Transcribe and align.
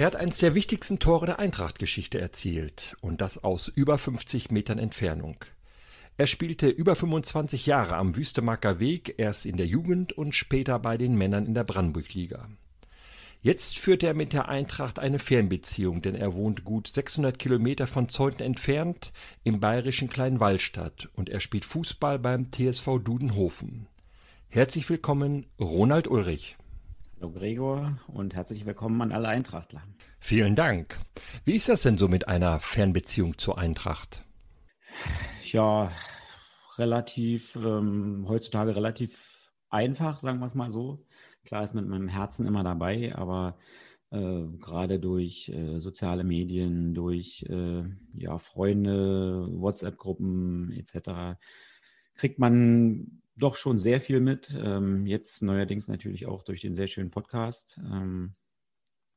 Er 0.00 0.06
hat 0.06 0.16
eines 0.16 0.38
der 0.38 0.54
wichtigsten 0.54 0.98
Tore 0.98 1.26
der 1.26 1.38
Eintracht-Geschichte 1.38 2.18
erzielt 2.18 2.96
und 3.02 3.20
das 3.20 3.44
aus 3.44 3.68
über 3.68 3.98
50 3.98 4.50
Metern 4.50 4.78
Entfernung. 4.78 5.36
Er 6.16 6.26
spielte 6.26 6.70
über 6.70 6.96
25 6.96 7.66
Jahre 7.66 7.96
am 7.96 8.16
Wüstemarker 8.16 8.80
Weg, 8.80 9.16
erst 9.18 9.44
in 9.44 9.58
der 9.58 9.66
Jugend 9.66 10.14
und 10.14 10.34
später 10.34 10.78
bei 10.78 10.96
den 10.96 11.16
Männern 11.16 11.44
in 11.44 11.52
der 11.52 11.64
Brandenburg-Liga. 11.64 12.48
Jetzt 13.42 13.78
führt 13.78 14.02
er 14.02 14.14
mit 14.14 14.32
der 14.32 14.48
Eintracht 14.48 14.98
eine 14.98 15.18
Fernbeziehung, 15.18 16.00
denn 16.00 16.14
er 16.14 16.32
wohnt 16.32 16.64
gut 16.64 16.88
600 16.88 17.38
Kilometer 17.38 17.86
von 17.86 18.08
Zeuthen 18.08 18.40
entfernt 18.40 19.12
im 19.44 19.60
bayerischen 19.60 20.08
Kleinwallstadt 20.08 21.10
und 21.12 21.28
er 21.28 21.40
spielt 21.40 21.66
Fußball 21.66 22.18
beim 22.18 22.50
TSV 22.50 23.00
Dudenhofen. 23.04 23.86
Herzlich 24.48 24.88
willkommen, 24.88 25.44
Ronald 25.60 26.08
Ulrich. 26.08 26.56
Hallo 27.20 27.32
Gregor 27.32 27.98
und 28.06 28.34
herzlich 28.34 28.64
willkommen 28.64 29.02
an 29.02 29.12
alle 29.12 29.28
Eintrachtler. 29.28 29.82
Vielen 30.20 30.54
Dank. 30.54 30.98
Wie 31.44 31.54
ist 31.54 31.68
das 31.68 31.82
denn 31.82 31.98
so 31.98 32.08
mit 32.08 32.28
einer 32.28 32.60
Fernbeziehung 32.60 33.36
zur 33.36 33.58
Eintracht? 33.58 34.24
Ja, 35.44 35.92
relativ, 36.78 37.56
ähm, 37.56 38.24
heutzutage 38.26 38.74
relativ 38.74 39.52
einfach, 39.68 40.18
sagen 40.18 40.38
wir 40.38 40.46
es 40.46 40.54
mal 40.54 40.70
so. 40.70 41.04
Klar 41.44 41.62
ist 41.62 41.74
mit 41.74 41.86
meinem 41.86 42.08
Herzen 42.08 42.46
immer 42.46 42.64
dabei, 42.64 43.14
aber 43.14 43.58
äh, 44.10 44.44
gerade 44.58 44.98
durch 44.98 45.50
äh, 45.50 45.78
soziale 45.78 46.24
Medien, 46.24 46.94
durch 46.94 47.44
äh, 47.50 47.82
ja, 48.16 48.38
Freunde, 48.38 49.46
WhatsApp-Gruppen 49.52 50.72
etc. 50.72 51.38
kriegt 52.14 52.38
man 52.38 53.19
doch 53.42 53.56
schon 53.56 53.78
sehr 53.78 54.00
viel 54.00 54.20
mit. 54.20 54.56
Ähm, 54.62 55.06
jetzt 55.06 55.42
neuerdings 55.42 55.88
natürlich 55.88 56.26
auch 56.26 56.42
durch 56.42 56.60
den 56.60 56.74
sehr 56.74 56.86
schönen 56.86 57.10
Podcast 57.10 57.80
ähm, 57.84 58.34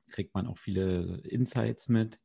kriegt 0.09 0.33
man 0.33 0.47
auch 0.47 0.57
viele 0.57 1.21
Insights 1.21 1.89
mit. 1.89 2.19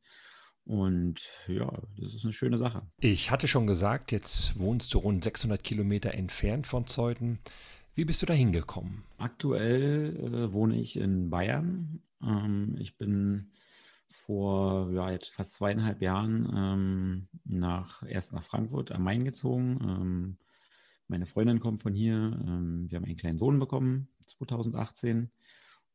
Und 0.65 1.27
ja, 1.47 1.71
das 1.97 2.13
ist 2.13 2.23
eine 2.23 2.33
schöne 2.33 2.57
Sache. 2.57 2.83
Ich 2.99 3.31
hatte 3.31 3.47
schon 3.47 3.65
gesagt, 3.65 4.11
jetzt 4.11 4.59
wohnst 4.59 4.93
du 4.93 4.99
rund 4.99 5.23
600 5.23 5.63
Kilometer 5.63 6.13
entfernt 6.13 6.67
von 6.67 6.85
Zeuthen. 6.85 7.39
Wie 7.95 8.05
bist 8.05 8.21
du 8.21 8.25
da 8.25 8.33
hingekommen? 8.33 9.03
Aktuell 9.17 10.15
äh, 10.15 10.53
wohne 10.53 10.79
ich 10.79 10.95
in 10.97 11.29
Bayern. 11.29 12.03
Ähm, 12.21 12.75
ich 12.79 12.97
bin 12.97 13.51
vor 14.09 14.91
ja, 14.91 15.11
jetzt 15.11 15.29
fast 15.29 15.53
zweieinhalb 15.53 16.01
Jahren 16.01 16.51
ähm, 16.55 17.27
nach, 17.45 18.03
erst 18.03 18.33
nach 18.33 18.43
Frankfurt 18.43 18.91
am 18.91 19.03
Main 19.03 19.23
gezogen 19.23 19.79
ähm, 19.81 20.37
meine 21.09 21.25
Freundin 21.25 21.59
kommt 21.59 21.81
von 21.81 21.93
hier. 21.93 22.15
Ähm, 22.15 22.85
wir 22.89 22.97
haben 22.97 23.05
einen 23.05 23.17
kleinen 23.17 23.37
Sohn 23.37 23.59
bekommen, 23.59 24.07
2018. 24.27 25.31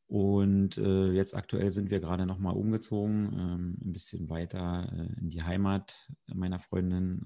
Und 0.06 0.76
äh, 0.76 1.12
jetzt 1.12 1.34
aktuell 1.34 1.70
sind 1.70 1.90
wir 1.90 2.00
gerade 2.00 2.26
nochmal 2.26 2.54
umgezogen, 2.54 3.32
ähm, 3.32 3.78
ein 3.82 3.92
bisschen 3.92 4.28
weiter 4.28 4.92
äh, 4.92 5.20
in 5.20 5.30
die 5.30 5.42
Heimat 5.42 6.10
meiner 6.26 6.58
Freundin. 6.58 7.22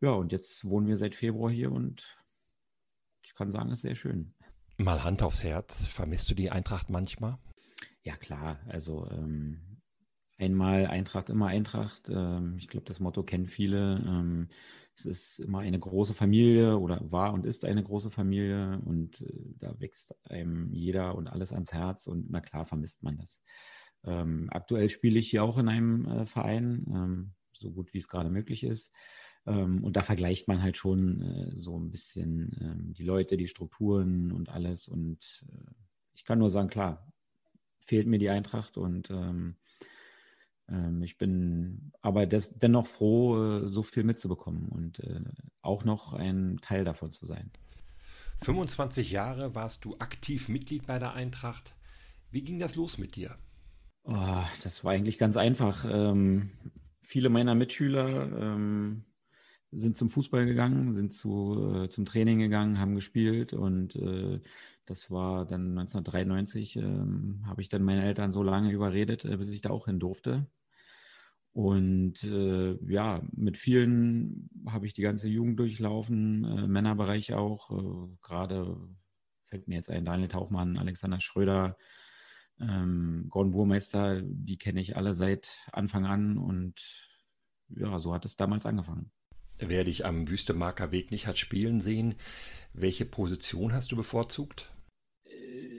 Äh, 0.00 0.06
ja, 0.06 0.12
und 0.12 0.32
jetzt 0.32 0.64
wohnen 0.64 0.88
wir 0.88 0.96
seit 0.96 1.14
Februar 1.14 1.50
hier 1.50 1.70
und 1.70 2.18
ich 3.22 3.34
kann 3.34 3.52
sagen, 3.52 3.70
es 3.70 3.78
ist 3.78 3.82
sehr 3.82 3.94
schön. 3.94 4.34
Mal 4.78 5.04
Hand 5.04 5.22
aufs 5.22 5.44
Herz, 5.44 5.86
vermisst 5.86 6.28
du 6.28 6.34
die 6.34 6.50
Eintracht 6.50 6.90
manchmal? 6.90 7.38
Ja, 8.02 8.16
klar. 8.16 8.58
Also 8.66 9.06
ähm, 9.10 9.71
einmal 10.38 10.86
Eintracht, 10.86 11.30
immer 11.30 11.46
Eintracht. 11.46 12.08
Ähm, 12.08 12.56
ich 12.58 12.68
glaube, 12.68 12.86
das 12.86 13.00
Motto 13.00 13.22
kennen 13.22 13.48
viele. 13.48 14.02
Ähm, 14.06 14.48
es 14.94 15.06
ist 15.06 15.38
immer 15.40 15.60
eine 15.60 15.78
große 15.78 16.14
Familie 16.14 16.78
oder 16.78 17.00
war 17.10 17.32
und 17.32 17.46
ist 17.46 17.64
eine 17.64 17.82
große 17.82 18.10
Familie 18.10 18.80
und 18.84 19.20
äh, 19.22 19.32
da 19.58 19.78
wächst 19.80 20.14
einem 20.28 20.72
jeder 20.72 21.14
und 21.14 21.28
alles 21.28 21.52
ans 21.52 21.72
Herz 21.72 22.06
und 22.06 22.30
na 22.30 22.40
klar 22.40 22.66
vermisst 22.66 23.02
man 23.02 23.16
das. 23.16 23.42
Ähm, 24.04 24.48
aktuell 24.50 24.88
spiele 24.88 25.18
ich 25.18 25.30
hier 25.30 25.44
auch 25.44 25.58
in 25.58 25.68
einem 25.68 26.06
äh, 26.06 26.26
Verein, 26.26 27.32
so 27.52 27.70
gut 27.70 27.94
wie 27.94 27.98
es 27.98 28.08
gerade 28.08 28.30
möglich 28.30 28.64
ist. 28.64 28.92
Und 29.44 29.92
da 29.96 30.02
vergleicht 30.02 30.46
man 30.46 30.62
halt 30.62 30.76
schon 30.76 31.20
äh, 31.20 31.60
so 31.60 31.76
ein 31.76 31.90
bisschen 31.90 32.94
die 32.96 33.02
Leute, 33.02 33.36
die 33.36 33.48
Strukturen 33.48 34.30
und 34.30 34.48
alles. 34.48 34.86
Und 34.86 35.44
ich 36.14 36.24
kann 36.24 36.38
nur 36.38 36.48
sagen, 36.48 36.68
klar, 36.68 37.12
fehlt 37.80 38.06
mir 38.06 38.18
die 38.18 38.30
Eintracht 38.30 38.76
und 38.76 39.10
ähm, 40.68 41.02
ich 41.02 41.18
bin 41.18 41.92
aber 42.00 42.26
des, 42.26 42.58
dennoch 42.58 42.86
froh, 42.86 43.64
äh, 43.64 43.68
so 43.68 43.82
viel 43.82 44.04
mitzubekommen 44.04 44.68
und 44.68 45.00
äh, 45.00 45.20
auch 45.60 45.84
noch 45.84 46.12
ein 46.12 46.58
Teil 46.62 46.84
davon 46.84 47.12
zu 47.12 47.26
sein. 47.26 47.50
25 48.38 49.12
Jahre 49.12 49.54
warst 49.54 49.84
du 49.84 49.96
aktiv 49.98 50.48
Mitglied 50.48 50.86
bei 50.86 50.98
der 50.98 51.14
Eintracht. 51.14 51.76
Wie 52.30 52.42
ging 52.42 52.58
das 52.58 52.74
los 52.74 52.98
mit 52.98 53.14
dir? 53.14 53.36
Oh, 54.04 54.44
das 54.64 54.84
war 54.84 54.92
eigentlich 54.92 55.18
ganz 55.18 55.36
einfach. 55.36 55.84
Ähm, 55.88 56.50
viele 57.02 57.28
meiner 57.28 57.54
Mitschüler 57.54 58.08
ähm, 58.36 59.04
sind 59.72 59.96
zum 59.96 60.10
Fußball 60.10 60.44
gegangen, 60.46 60.92
sind 60.92 61.12
zu, 61.12 61.84
äh, 61.84 61.88
zum 61.88 62.04
Training 62.04 62.38
gegangen, 62.38 62.78
haben 62.78 62.94
gespielt 62.94 63.52
und 63.54 63.96
äh, 63.96 64.40
das 64.84 65.10
war 65.10 65.46
dann 65.46 65.78
1993, 65.78 66.76
ähm, 66.76 67.42
habe 67.46 67.62
ich 67.62 67.68
dann 67.68 67.82
meine 67.82 68.04
Eltern 68.04 68.32
so 68.32 68.42
lange 68.42 68.70
überredet, 68.70 69.24
äh, 69.24 69.36
bis 69.36 69.48
ich 69.48 69.62
da 69.62 69.70
auch 69.70 69.86
hin 69.86 69.98
durfte. 69.98 70.46
Und 71.54 72.22
äh, 72.24 72.78
ja, 72.86 73.22
mit 73.32 73.58
vielen 73.58 74.48
habe 74.66 74.86
ich 74.86 74.94
die 74.94 75.02
ganze 75.02 75.28
Jugend 75.28 75.58
durchlaufen, 75.58 76.44
äh, 76.44 76.66
Männerbereich 76.66 77.34
auch. 77.34 77.70
Äh, 77.70 78.16
Gerade 78.22 78.76
fällt 79.46 79.68
mir 79.68 79.76
jetzt 79.76 79.90
ein 79.90 80.04
Daniel 80.04 80.28
Tauchmann, 80.28 80.78
Alexander 80.78 81.20
Schröder, 81.20 81.76
ähm, 82.60 83.26
Gordon 83.28 83.52
Burmeister, 83.52 84.22
die 84.22 84.56
kenne 84.58 84.80
ich 84.80 84.96
alle 84.96 85.14
seit 85.14 85.58
Anfang 85.72 86.06
an 86.06 86.38
und 86.38 87.08
ja, 87.68 87.98
so 87.98 88.14
hat 88.14 88.24
es 88.24 88.36
damals 88.36 88.66
angefangen. 88.66 89.10
Wer 89.58 89.84
dich 89.84 90.04
am 90.04 90.28
Wüstemarker 90.28 90.92
Weg 90.92 91.10
nicht 91.10 91.26
hat 91.26 91.38
spielen 91.38 91.80
sehen, 91.80 92.16
welche 92.72 93.04
Position 93.04 93.72
hast 93.72 93.92
du 93.92 93.96
bevorzugt? 93.96 94.72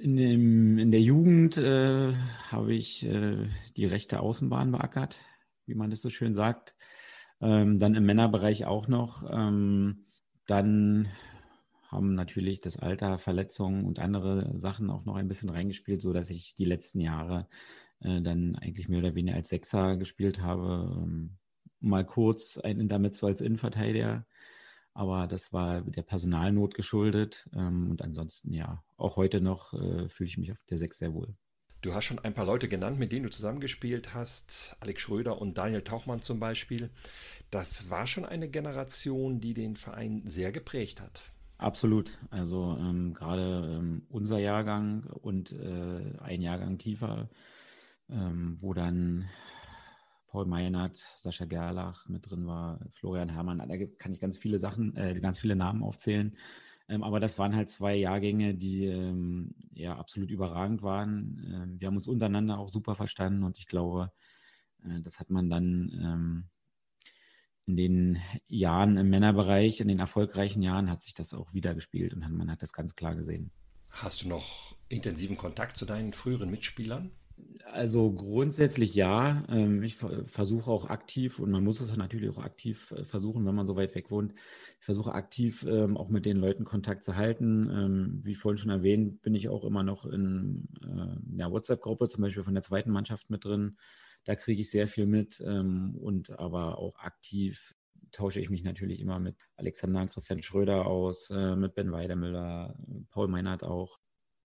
In, 0.02 0.16
dem, 0.16 0.78
in 0.78 0.92
der 0.92 1.02
Jugend 1.02 1.58
äh, 1.58 2.14
habe 2.50 2.74
ich 2.74 3.06
äh, 3.06 3.50
die 3.78 3.86
rechte 3.86 4.20
Außenbahn 4.20 4.72
beackert, 4.72 5.18
wie 5.66 5.76
man 5.76 5.90
das 5.90 6.02
so 6.02 6.10
schön 6.10 6.36
sagt. 6.36 6.76
Ähm, 7.42 7.80
dann 7.80 7.96
im 7.96 8.06
Männerbereich 8.06 8.66
auch 8.66 8.88
noch. 8.88 9.24
Ähm, 9.32 10.06
dann 10.46 11.10
haben 11.88 12.16
natürlich 12.16 12.60
das 12.60 12.78
Alter, 12.78 13.18
Verletzungen 13.18 13.86
und 13.86 14.00
andere 14.00 14.54
Sachen 14.60 14.90
auch 14.90 15.06
noch 15.06 15.16
ein 15.16 15.28
bisschen 15.28 15.50
reingespielt, 15.50 16.02
so 16.02 16.12
dass 16.12 16.30
ich 16.30 16.56
die 16.56 16.66
letzten 16.66 17.00
Jahre 17.00 17.48
äh, 18.00 18.22
dann 18.22 18.56
eigentlich 18.56 18.90
mehr 18.90 19.00
oder 19.00 19.16
weniger 19.16 19.38
als 19.38 19.50
Sechser 19.50 19.98
gespielt 19.98 20.42
habe. 20.42 20.92
Ähm, 20.98 21.38
mal 21.84 22.06
kurz 22.06 22.58
ein 22.58 22.80
Intermezzo 22.80 23.28
als 23.28 23.42
Innenverteidiger, 23.42 24.26
aber 24.94 25.28
das 25.28 25.54
war 25.54 25.82
der 25.82 26.04
Personalnot 26.04 26.76
geschuldet. 26.76 27.50
Ähm, 27.54 27.92
und 27.92 28.02
ansonsten, 28.02 28.54
ja, 28.54 28.84
auch 28.98 29.16
heute 29.16 29.42
noch 29.42 29.74
äh, 29.74 30.10
fühle 30.10 30.28
ich 30.28 30.38
mich 30.38 30.52
auf 30.52 30.64
der 30.70 30.78
Sechs 30.78 30.98
sehr 30.98 31.14
wohl. 31.14 31.36
Du 31.82 31.94
hast 31.94 32.06
schon 32.06 32.20
ein 32.20 32.34
paar 32.34 32.46
Leute 32.46 32.70
genannt, 32.70 32.98
mit 32.98 33.12
denen 33.12 33.24
du 33.24 33.30
zusammengespielt 33.30 34.14
hast. 34.14 34.78
Alex 34.80 35.02
Schröder 35.02 35.42
und 35.42 35.58
Daniel 35.58 35.82
Tauchmann 35.82 36.22
zum 36.22 36.40
Beispiel. 36.40 36.90
Das 37.52 37.90
war 37.90 38.08
schon 38.08 38.24
eine 38.24 38.48
Generation, 38.48 39.42
die 39.42 39.54
den 39.54 39.76
Verein 39.76 40.24
sehr 40.26 40.54
geprägt 40.54 41.02
hat. 41.02 41.22
Absolut. 41.58 42.18
Also 42.30 42.78
ähm, 42.80 43.14
gerade 43.14 43.78
ähm, 43.80 44.04
unser 44.10 44.40
Jahrgang 44.40 45.04
und 45.22 45.52
äh, 45.52 46.18
ein 46.20 46.42
Jahrgang 46.42 46.78
tiefer, 46.78 47.30
ähm, 48.10 48.58
wo 48.62 48.74
dann 48.74 49.30
Paul 50.34 50.48
Meinert, 50.48 50.98
Sascha 50.98 51.46
Gerlach 51.46 52.10
mit 52.10 52.28
drin 52.28 52.48
war, 52.48 52.80
Florian 52.90 53.30
Herrmann, 53.30 53.60
da 53.60 53.78
kann 54.00 54.14
ich 54.14 54.20
ganz 54.20 54.36
viele 54.36 54.58
Sachen, 54.58 54.98
äh, 54.98 55.20
ganz 55.20 55.40
viele 55.40 55.56
Namen 55.56 55.84
aufzählen. 55.84 56.36
Ähm, 56.90 57.04
aber 57.04 57.20
das 57.20 57.38
waren 57.38 57.56
halt 57.56 57.70
zwei 57.70 57.94
Jahrgänge, 57.94 58.56
die 58.56 58.88
ähm, 58.88 59.54
ja 59.74 59.96
absolut 59.96 60.32
überragend 60.32 60.82
waren. 60.82 61.40
Ähm, 61.46 61.80
wir 61.80 61.88
haben 61.88 61.98
uns 61.98 62.08
untereinander 62.08 62.58
auch 62.58 62.70
super 62.70 62.96
verstanden 62.96 63.44
und 63.44 63.60
ich 63.60 63.68
glaube, 63.68 64.12
äh, 64.84 65.02
das 65.04 65.20
hat 65.20 65.30
man 65.30 65.52
dann 65.52 65.92
ähm, 66.02 66.44
in 67.68 67.78
den 67.78 68.22
Jahren 68.48 68.98
im 68.98 69.12
Männerbereich, 69.12 69.82
in 69.82 69.88
den 69.88 70.00
erfolgreichen 70.00 70.64
Jahren, 70.64 70.90
hat 70.90 71.04
sich 71.04 71.14
das 71.14 71.36
auch 71.36 71.54
wieder 71.54 71.76
gespielt 71.76 72.12
und 72.12 72.28
man 72.32 72.50
hat 72.50 72.64
das 72.64 72.74
ganz 72.74 72.96
klar 72.96 73.14
gesehen. 73.14 73.52
Hast 73.92 74.24
du 74.24 74.30
noch 74.30 74.76
intensiven 74.90 75.38
Kontakt 75.38 75.78
zu 75.78 75.86
deinen 75.86 76.12
früheren 76.12 76.50
Mitspielern? 76.50 77.12
Also 77.66 78.12
grundsätzlich 78.12 78.94
ja. 78.94 79.44
Ähm, 79.50 79.82
ich 79.84 79.96
versuche 79.96 80.70
auch 80.70 80.90
aktiv 80.90 81.40
und 81.40 81.52
man 81.52 81.64
muss 81.64 81.82
es 81.82 81.96
natürlich 81.96 82.30
auch 82.30 82.44
aktiv 82.44 82.92
äh, 82.92 83.04
versuchen, 83.04 83.46
wenn 83.46 83.56
man 83.56 83.66
so 83.68 83.76
weit 83.76 83.96
weg 83.96 84.12
wohnt. 84.12 84.34
Ich 84.80 84.86
versuche 84.86 85.14
aktiv 85.14 85.66
ähm, 85.68 85.98
auch 85.98 86.10
mit 86.10 86.26
den 86.26 86.38
Leuten 86.38 86.66
Kontakt 86.66 87.04
zu 87.04 87.16
halten. 87.16 87.70
Ähm, 87.72 88.20
wie 88.24 88.36
vorhin 88.36 88.58
schon 88.58 88.72
erwähnt, 88.72 89.22
bin 89.22 89.34
ich 89.34 89.50
auch 89.50 89.64
immer 89.64 89.84
noch 89.84 90.06
in 90.06 90.68
der 90.82 91.52
WhatsApp-Gruppe, 91.52 92.10
zum 92.10 92.22
Beispiel 92.22 92.44
von 92.44 92.54
der 92.54 92.64
zweiten 92.64 92.92
Mannschaft 92.92 93.30
mit 93.30 93.44
drin. 93.46 93.78
Da 94.26 94.36
kriege 94.36 94.62
ich 94.62 94.70
sehr 94.70 94.88
viel 94.88 95.06
mit 95.06 95.42
und 95.42 96.40
aber 96.40 96.78
auch 96.78 96.98
aktiv 97.00 97.76
tausche 98.14 98.40
ich 98.40 98.50
mich 98.50 98.64
natürlich 98.64 99.02
immer 99.02 99.20
mit 99.20 99.36
Alexander 99.58 100.08
Christian 100.08 100.42
Schröder 100.42 100.86
aus, 100.86 101.30
äh, 101.30 101.56
mit 101.56 101.76
Ben 101.76 101.92
Weidemüller, 101.92 102.78
Paul 103.10 103.28
Meinert 103.28 103.64
auch. 103.64 104.00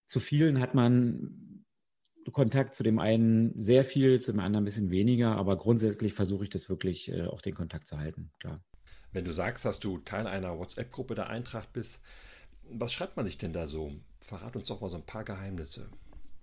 Zu 0.06 0.20
vielen 0.20 0.58
hat 0.58 0.74
man 0.74 1.57
Kontakt 2.30 2.74
zu 2.74 2.82
dem 2.82 2.98
einen 2.98 3.52
sehr 3.60 3.84
viel, 3.84 4.20
zu 4.20 4.32
dem 4.32 4.40
anderen 4.40 4.62
ein 4.62 4.66
bisschen 4.66 4.90
weniger, 4.90 5.36
aber 5.36 5.56
grundsätzlich 5.56 6.12
versuche 6.12 6.44
ich 6.44 6.50
das 6.50 6.68
wirklich 6.68 7.10
äh, 7.10 7.26
auch 7.26 7.40
den 7.40 7.54
Kontakt 7.54 7.86
zu 7.86 7.98
halten, 7.98 8.30
klar. 8.38 8.60
Wenn 9.12 9.24
du 9.24 9.32
sagst, 9.32 9.64
dass 9.64 9.80
du 9.80 9.98
Teil 9.98 10.26
einer 10.26 10.58
WhatsApp-Gruppe 10.58 11.14
der 11.14 11.28
Eintracht 11.28 11.72
bist, 11.72 12.00
was 12.70 12.92
schreibt 12.92 13.16
man 13.16 13.24
sich 13.24 13.38
denn 13.38 13.52
da 13.52 13.66
so? 13.66 13.92
Verrat 14.20 14.56
uns 14.56 14.68
doch 14.68 14.80
mal 14.80 14.90
so 14.90 14.96
ein 14.96 15.06
paar 15.06 15.24
Geheimnisse. 15.24 15.88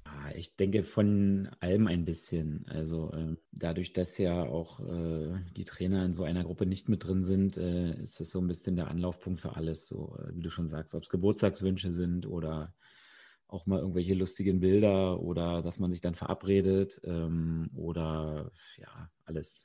Ah, 0.06 0.32
ich 0.36 0.56
denke 0.56 0.84
von 0.84 1.50
allem 1.60 1.88
ein 1.88 2.06
bisschen. 2.06 2.66
Also 2.70 3.12
äh, 3.14 3.36
dadurch, 3.52 3.92
dass 3.94 4.18
ja 4.20 4.44
auch 4.44 4.80
äh, 4.80 5.40
die 5.56 5.66
Trainer 5.66 6.06
in 6.06 6.14
so 6.14 6.24
einer 6.24 6.44
Gruppe 6.44 6.68
nicht 6.68 6.90
mit 6.90 7.04
drin 7.04 7.24
sind, 7.24 7.58
äh, 7.58 8.00
ist 8.02 8.20
das 8.20 8.30
so 8.30 8.40
ein 8.40 8.48
bisschen 8.48 8.76
der 8.76 8.88
Anlaufpunkt 8.88 9.42
für 9.42 9.56
alles. 9.56 9.88
So 9.88 10.16
äh, 10.20 10.36
wie 10.36 10.42
du 10.42 10.52
schon 10.52 10.68
sagst, 10.68 10.94
ob 10.94 11.04
es 11.04 11.10
Geburtstagswünsche 11.10 11.92
sind 11.92 12.28
oder 12.28 12.74
auch 13.56 13.66
mal 13.66 13.80
irgendwelche 13.80 14.14
lustigen 14.14 14.60
Bilder 14.60 15.20
oder 15.20 15.62
dass 15.62 15.80
man 15.80 15.90
sich 15.90 16.02
dann 16.02 16.16
verabredet 16.16 17.02
ähm, 17.04 17.70
oder 17.76 18.52
ja, 18.78 19.10
alles. 19.24 19.64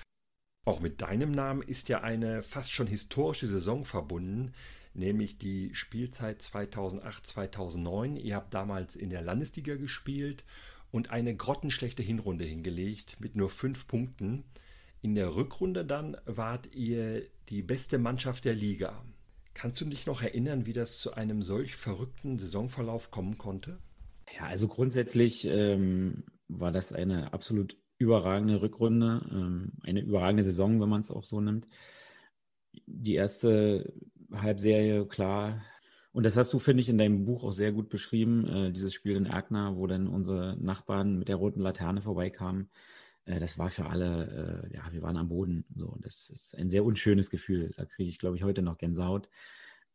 Auch 0.64 0.80
mit 0.80 1.02
deinem 1.02 1.32
Namen 1.32 1.62
ist 1.62 1.88
ja 1.88 2.02
eine 2.02 2.42
fast 2.42 2.72
schon 2.72 2.86
historische 2.86 3.48
Saison 3.48 3.84
verbunden, 3.84 4.52
nämlich 4.94 5.38
die 5.38 5.74
Spielzeit 5.74 6.42
2008-2009. 6.42 8.16
Ihr 8.16 8.36
habt 8.36 8.54
damals 8.54 8.94
in 8.94 9.10
der 9.10 9.22
Landesliga 9.22 9.76
gespielt 9.76 10.44
und 10.90 11.10
eine 11.10 11.34
grottenschlechte 11.34 12.02
Hinrunde 12.02 12.44
hingelegt 12.44 13.16
mit 13.20 13.36
nur 13.36 13.50
fünf 13.50 13.86
Punkten. 13.86 14.44
In 15.02 15.14
der 15.14 15.34
Rückrunde 15.34 15.84
dann 15.84 16.16
wart 16.26 16.74
ihr 16.74 17.22
die 17.48 17.62
beste 17.62 17.98
Mannschaft 17.98 18.44
der 18.44 18.54
Liga. 18.54 19.02
Kannst 19.60 19.78
du 19.82 19.84
dich 19.84 20.06
noch 20.06 20.22
erinnern, 20.22 20.64
wie 20.64 20.72
das 20.72 20.98
zu 21.00 21.12
einem 21.12 21.42
solch 21.42 21.76
verrückten 21.76 22.38
Saisonverlauf 22.38 23.10
kommen 23.10 23.36
konnte? 23.36 23.76
Ja, 24.34 24.46
also 24.46 24.68
grundsätzlich 24.68 25.46
ähm, 25.46 26.24
war 26.48 26.72
das 26.72 26.94
eine 26.94 27.34
absolut 27.34 27.76
überragende 27.98 28.62
Rückrunde, 28.62 29.20
ähm, 29.30 29.72
eine 29.82 30.00
überragende 30.00 30.44
Saison, 30.44 30.80
wenn 30.80 30.88
man 30.88 31.02
es 31.02 31.10
auch 31.10 31.24
so 31.24 31.42
nimmt. 31.42 31.68
Die 32.86 33.12
erste 33.12 33.92
Halbserie, 34.32 35.04
klar. 35.04 35.62
Und 36.12 36.24
das 36.24 36.38
hast 36.38 36.54
du, 36.54 36.58
finde 36.58 36.80
ich, 36.80 36.88
in 36.88 36.96
deinem 36.96 37.26
Buch 37.26 37.44
auch 37.44 37.52
sehr 37.52 37.72
gut 37.72 37.90
beschrieben, 37.90 38.48
äh, 38.48 38.72
dieses 38.72 38.94
Spiel 38.94 39.14
in 39.14 39.26
Erkner, 39.26 39.76
wo 39.76 39.86
dann 39.86 40.08
unsere 40.08 40.56
Nachbarn 40.58 41.18
mit 41.18 41.28
der 41.28 41.36
roten 41.36 41.60
Laterne 41.60 42.00
vorbeikamen. 42.00 42.70
Äh, 43.30 43.40
das 43.40 43.58
war 43.58 43.70
für 43.70 43.86
alle, 43.86 44.68
äh, 44.72 44.76
ja, 44.76 44.82
wir 44.90 45.02
waren 45.02 45.16
am 45.16 45.28
Boden. 45.28 45.64
So, 45.74 45.96
das 46.00 46.28
ist 46.30 46.56
ein 46.58 46.68
sehr 46.68 46.84
unschönes 46.84 47.30
Gefühl. 47.30 47.72
Da 47.76 47.84
kriege 47.84 48.08
ich, 48.08 48.18
glaube 48.18 48.36
ich, 48.36 48.42
heute 48.42 48.62
noch 48.62 48.78
Gänsehaut. 48.78 49.28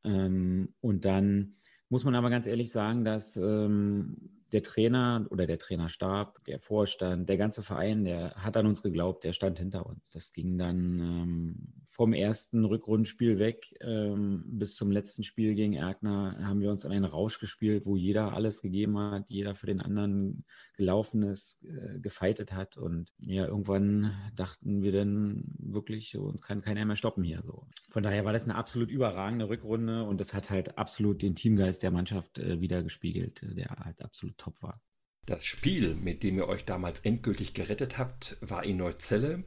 Ähm, 0.03 0.73
und 0.81 1.05
dann 1.05 1.55
muss 1.89 2.03
man 2.03 2.15
aber 2.15 2.29
ganz 2.29 2.47
ehrlich 2.47 2.71
sagen, 2.71 3.03
dass 3.03 3.37
ähm, 3.37 4.17
der 4.51 4.63
Trainer 4.63 5.27
oder 5.29 5.45
der 5.47 5.59
Trainerstab, 5.59 6.43
der 6.45 6.59
Vorstand, 6.59 7.29
der 7.29 7.37
ganze 7.37 7.61
Verein, 7.61 8.05
der 8.05 8.35
hat 8.35 8.57
an 8.57 8.67
uns 8.67 8.81
geglaubt, 8.81 9.23
der 9.23 9.33
stand 9.33 9.59
hinter 9.59 9.85
uns. 9.85 10.11
Das 10.11 10.33
ging 10.33 10.57
dann 10.57 10.99
ähm, 10.99 11.55
vom 11.95 12.11
ersten 12.11 12.65
Rückrundenspiel 12.65 13.39
weg 13.39 13.73
ähm, 13.79 14.43
bis 14.45 14.75
zum 14.75 14.91
letzten 14.91 15.23
Spiel 15.23 15.55
gegen 15.55 15.75
Erkner 15.75 16.37
haben 16.43 16.59
wir 16.59 16.69
uns 16.69 16.85
an 16.85 16.91
einen 16.91 17.05
Rausch 17.05 17.39
gespielt, 17.39 17.85
wo 17.85 17.95
jeder 17.95 18.33
alles 18.33 18.61
gegeben 18.61 18.99
hat, 18.99 19.23
jeder 19.29 19.55
für 19.55 19.67
den 19.67 19.79
anderen 19.79 20.43
gelaufen 20.75 21.23
ist, 21.23 21.63
äh, 21.63 21.97
gefeitet 21.99 22.51
hat 22.51 22.75
und 22.75 23.13
ja, 23.17 23.47
irgendwann 23.47 24.13
dachten 24.35 24.83
wir 24.83 24.91
dann 24.91 25.45
wirklich, 25.57 26.17
uns 26.17 26.41
kann 26.41 26.61
keiner 26.61 26.83
mehr 26.83 26.97
stoppen 26.97 27.23
hier. 27.23 27.41
So. 27.45 27.65
Von 27.89 28.03
daher 28.03 28.25
war 28.25 28.33
das 28.33 28.43
eine 28.43 28.55
absolut 28.55 28.91
überragende 28.91 29.47
Rückrunde 29.47 30.03
und 30.03 30.19
das 30.19 30.33
hat 30.33 30.49
halt 30.49 30.77
absolut 30.77 31.21
den 31.21 31.35
Teamgeist 31.35 31.81
der 31.81 31.91
Mannschaft 31.91 32.39
äh, 32.39 32.59
wieder 32.59 32.83
gespiegelt, 32.83 33.41
der 33.41 33.69
halt 33.69 34.01
absolut 34.01 34.37
top 34.37 34.61
war. 34.61 34.81
Das 35.25 35.45
Spiel, 35.45 35.95
mit 35.95 36.23
dem 36.23 36.35
ihr 36.35 36.49
euch 36.49 36.65
damals 36.65 36.99
endgültig 36.99 37.53
gerettet 37.53 37.97
habt, 37.97 38.35
war 38.41 38.65
in 38.65 38.75
Neuzelle 38.77 39.45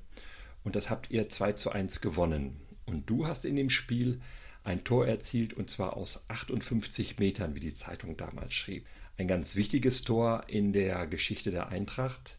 und 0.65 0.77
das 0.77 0.91
habt 0.91 1.11
ihr 1.11 1.29
2 1.29 1.53
zu 1.53 1.71
1 1.71 2.01
gewonnen. 2.01 2.61
Und 2.85 3.09
du 3.11 3.27
hast 3.27 3.45
in 3.45 3.57
dem 3.57 3.71
Spiel 3.71 4.21
ein 4.65 4.85
Tor 4.85 5.07
erzielt 5.07 5.55
und 5.55 5.71
zwar 5.71 5.97
aus 5.97 6.25
58 6.29 7.19
Metern, 7.19 7.55
wie 7.55 7.61
die 7.61 7.75
Zeitung 7.75 8.17
damals 8.17 8.55
schrieb. 8.55 8.87
Ein 9.17 9.29
ganz 9.29 9.57
wichtiges 9.57 10.03
Tor 10.03 10.45
in 10.47 10.73
der 10.73 11.07
Geschichte 11.07 11.51
der 11.51 11.69
Eintracht. 11.69 12.39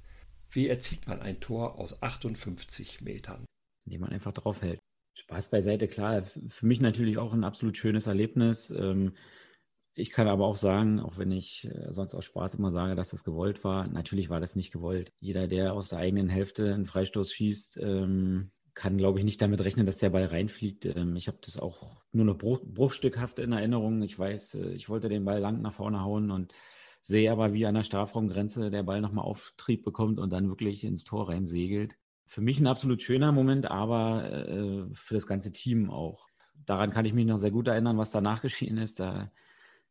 Wie 0.49 0.67
erzielt 0.67 1.07
man 1.07 1.21
ein 1.21 1.39
Tor 1.39 1.77
aus 1.77 2.01
58 2.01 3.01
Metern? 3.01 3.45
Indem 3.85 4.01
man 4.01 4.11
einfach 4.11 4.33
draufhält. 4.33 4.79
Spaß 5.17 5.49
beiseite, 5.49 5.87
klar. 5.87 6.23
Für 6.23 6.65
mich 6.65 6.81
natürlich 6.81 7.17
auch 7.17 7.33
ein 7.33 7.43
absolut 7.43 7.77
schönes 7.77 8.07
Erlebnis. 8.07 8.69
Ähm, 8.69 9.13
ich 9.99 10.11
kann 10.11 10.27
aber 10.27 10.45
auch 10.45 10.55
sagen, 10.55 10.99
auch 10.99 11.17
wenn 11.17 11.31
ich 11.31 11.65
äh, 11.65 11.93
sonst 11.93 12.15
aus 12.15 12.25
Spaß 12.25 12.55
immer 12.55 12.71
sage, 12.71 12.95
dass 12.95 13.09
das 13.09 13.23
gewollt 13.23 13.63
war, 13.63 13.87
natürlich 13.87 14.29
war 14.29 14.39
das 14.39 14.55
nicht 14.55 14.71
gewollt. 14.71 15.11
Jeder, 15.19 15.47
der 15.47 15.73
aus 15.73 15.89
der 15.89 15.99
eigenen 15.99 16.29
Hälfte 16.29 16.73
einen 16.73 16.85
Freistoß 16.85 17.33
schießt, 17.33 17.77
ähm, 17.81 18.51
kann, 18.73 18.97
glaube 18.97 19.19
ich, 19.19 19.25
nicht 19.25 19.41
damit 19.41 19.61
rechnen, 19.61 19.85
dass 19.85 19.97
der 19.97 20.09
Ball 20.09 20.25
reinfliegt. 20.25 20.85
Ähm, 20.85 21.15
ich 21.15 21.27
habe 21.27 21.37
das 21.41 21.59
auch 21.59 21.97
nur 22.11 22.25
noch 22.25 22.37
bruch, 22.37 22.61
bruchstückhaft 22.63 23.39
in 23.39 23.51
Erinnerung. 23.51 24.01
Ich 24.03 24.17
weiß, 24.17 24.55
äh, 24.55 24.69
ich 24.69 24.89
wollte 24.89 25.09
den 25.09 25.25
Ball 25.25 25.39
lang 25.39 25.61
nach 25.61 25.73
vorne 25.73 26.01
hauen 26.01 26.31
und 26.31 26.53
sehe 27.01 27.31
aber, 27.31 27.53
wie 27.53 27.65
an 27.65 27.75
der 27.75 27.83
Strafraumgrenze 27.83 28.71
der 28.71 28.83
Ball 28.83 29.01
nochmal 29.01 29.25
Auftrieb 29.25 29.83
bekommt 29.83 30.19
und 30.19 30.31
dann 30.31 30.49
wirklich 30.49 30.83
ins 30.83 31.03
Tor 31.03 31.29
reinsegelt. 31.29 31.97
Für 32.25 32.41
mich 32.41 32.59
ein 32.59 32.67
absolut 32.67 33.01
schöner 33.01 33.31
Moment, 33.31 33.69
aber 33.69 34.31
äh, 34.31 34.85
für 34.93 35.15
das 35.15 35.27
ganze 35.27 35.51
Team 35.51 35.89
auch. 35.89 36.27
Daran 36.65 36.91
kann 36.91 37.05
ich 37.05 37.13
mich 37.13 37.25
noch 37.25 37.37
sehr 37.37 37.51
gut 37.51 37.67
erinnern, 37.67 37.97
was 37.97 38.11
danach 38.11 38.41
geschehen 38.43 38.77
ist. 38.77 38.99
Da 38.99 39.31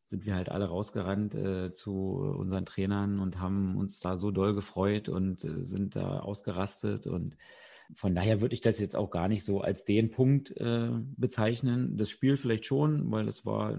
sind 0.08 0.24
wir 0.24 0.34
halt 0.34 0.48
alle 0.48 0.64
rausgerannt 0.64 1.34
äh, 1.34 1.74
zu 1.74 1.92
unseren 1.92 2.64
Trainern 2.64 3.20
und 3.20 3.40
haben 3.40 3.76
uns 3.76 4.00
da 4.00 4.16
so 4.16 4.30
doll 4.30 4.54
gefreut 4.54 5.10
und 5.10 5.44
äh, 5.44 5.64
sind 5.64 5.96
da 5.96 6.20
ausgerastet. 6.20 7.06
Und 7.06 7.36
von 7.94 8.14
daher 8.14 8.40
würde 8.40 8.54
ich 8.54 8.62
das 8.62 8.78
jetzt 8.78 8.96
auch 8.96 9.10
gar 9.10 9.28
nicht 9.28 9.44
so 9.44 9.60
als 9.60 9.84
den 9.84 10.10
Punkt 10.10 10.56
äh, 10.56 10.90
bezeichnen. 11.16 11.98
Das 11.98 12.08
Spiel 12.08 12.38
vielleicht 12.38 12.64
schon, 12.64 13.10
weil 13.10 13.28
es 13.28 13.44
war, 13.44 13.78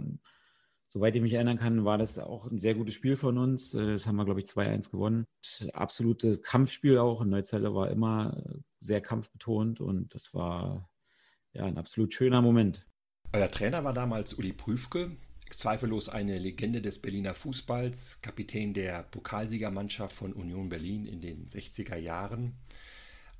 soweit 0.87 1.15
ich 1.15 1.21
mich 1.23 1.33
erinnern 1.33 1.57
kann, 1.57 1.83
war 1.83 1.97
das 1.97 2.19
auch 2.19 2.51
ein 2.51 2.59
sehr 2.59 2.75
gutes 2.75 2.93
Spiel 2.93 3.15
von 3.15 3.39
uns. 3.39 3.73
Äh, 3.73 3.93
das 3.93 4.05
haben 4.05 4.15
wir, 4.15 4.25
glaube 4.25 4.41
ich, 4.41 4.45
2-1 4.45 4.91
gewonnen. 4.91 5.25
Absolutes 5.73 6.43
Kampfspiel 6.43 6.99
auch. 6.99 7.25
Neuzelle 7.25 7.73
war 7.73 7.89
immer 7.89 8.43
sehr 8.79 9.01
kampfbetont 9.01 9.81
und 9.81 10.13
das 10.13 10.35
war 10.35 10.91
ja 11.53 11.65
ein 11.65 11.79
absolut 11.79 12.13
schöner 12.13 12.43
Moment. 12.43 12.85
Euer 13.33 13.47
Trainer 13.47 13.83
war 13.83 13.93
damals 13.93 14.35
Uli 14.35 14.53
Prüfke 14.53 15.17
zweifellos 15.55 16.09
eine 16.09 16.37
Legende 16.37 16.81
des 16.81 16.99
Berliner 16.99 17.33
Fußballs, 17.33 18.21
Kapitän 18.21 18.73
der 18.73 19.03
Pokalsiegermannschaft 19.03 20.15
von 20.15 20.33
Union 20.33 20.69
Berlin 20.69 21.05
in 21.05 21.21
den 21.21 21.47
60er 21.47 21.97
Jahren. 21.97 22.53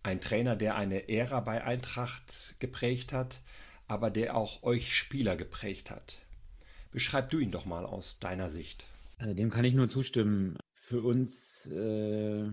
Ein 0.04 0.22
Trainer, 0.22 0.56
der 0.56 0.76
eine 0.76 1.10
Ära 1.10 1.40
bei 1.42 1.64
Eintracht 1.64 2.56
geprägt 2.60 3.14
hat, 3.14 3.42
aber 3.88 4.10
der 4.10 4.36
auch 4.36 4.64
euch 4.64 4.96
Spieler 4.96 5.36
geprägt 5.36 5.92
hat. 5.92 6.22
Beschreib 6.92 7.30
du 7.30 7.40
ihn 7.40 7.52
doch 7.52 7.66
mal 7.66 7.86
aus 7.86 8.20
deiner 8.20 8.50
Sicht. 8.50 8.86
Also 9.18 9.34
dem 9.34 9.50
kann 9.50 9.66
ich 9.66 9.74
nur 9.74 9.90
zustimmen. 9.90 10.58
Für 10.74 11.02
uns 11.02 11.68
äh, 11.72 12.50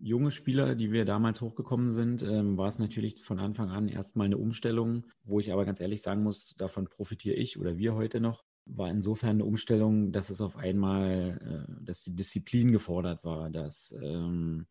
junge 0.00 0.30
Spieler, 0.30 0.74
die 0.74 0.92
wir 0.92 1.04
damals 1.04 1.40
hochgekommen 1.40 1.90
sind, 1.90 2.22
ähm, 2.22 2.56
war 2.56 2.68
es 2.68 2.78
natürlich 2.78 3.22
von 3.22 3.38
Anfang 3.38 3.70
an 3.70 3.88
erstmal 3.88 4.26
eine 4.26 4.38
Umstellung, 4.38 5.04
wo 5.24 5.40
ich 5.40 5.52
aber 5.52 5.64
ganz 5.64 5.80
ehrlich 5.80 6.02
sagen 6.02 6.22
muss, 6.22 6.54
davon 6.56 6.86
profitiere 6.86 7.36
ich 7.36 7.58
oder 7.58 7.76
wir 7.76 7.94
heute 7.94 8.20
noch, 8.20 8.44
war 8.66 8.90
insofern 8.90 9.30
eine 9.30 9.44
Umstellung, 9.44 10.12
dass 10.12 10.30
es 10.30 10.40
auf 10.40 10.56
einmal, 10.56 11.66
äh, 11.68 11.84
dass 11.84 12.04
die 12.04 12.14
Disziplin 12.14 12.72
gefordert 12.72 13.24
war, 13.24 13.50
dass 13.50 13.94
ähm, 14.02 14.66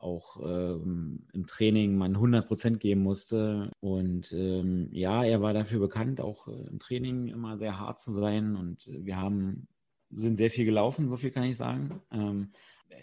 auch 0.00 0.40
ähm, 0.42 1.26
im 1.32 1.46
Training 1.46 1.96
man 1.96 2.14
100 2.14 2.48
Prozent 2.48 2.80
geben 2.80 3.02
musste. 3.02 3.70
Und 3.80 4.32
ähm, 4.32 4.88
ja, 4.92 5.24
er 5.24 5.42
war 5.42 5.52
dafür 5.52 5.78
bekannt, 5.78 6.20
auch 6.20 6.48
äh, 6.48 6.68
im 6.68 6.78
Training 6.78 7.28
immer 7.28 7.56
sehr 7.58 7.78
hart 7.78 8.00
zu 8.00 8.12
sein. 8.12 8.56
Und 8.56 8.88
wir 8.88 9.18
haben, 9.18 9.68
sind 10.10 10.36
sehr 10.36 10.50
viel 10.50 10.64
gelaufen, 10.64 11.08
so 11.08 11.16
viel 11.16 11.30
kann 11.30 11.44
ich 11.44 11.56
sagen. 11.56 12.00
Ähm, 12.10 12.52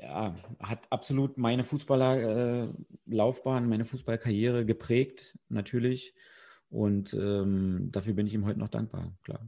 ja, 0.02 0.36
hat 0.60 0.92
absolut 0.92 1.38
meine 1.38 1.64
Fußballerlaufbahn, 1.64 3.64
äh, 3.64 3.68
meine 3.68 3.86
Fußballkarriere 3.86 4.66
geprägt, 4.66 5.38
natürlich. 5.50 6.14
Und 6.70 7.14
ähm, 7.14 7.90
dafür 7.92 8.14
bin 8.14 8.28
ich 8.28 8.34
ihm 8.34 8.46
heute 8.46 8.60
noch 8.60 8.70
dankbar, 8.70 9.14
klar. 9.24 9.48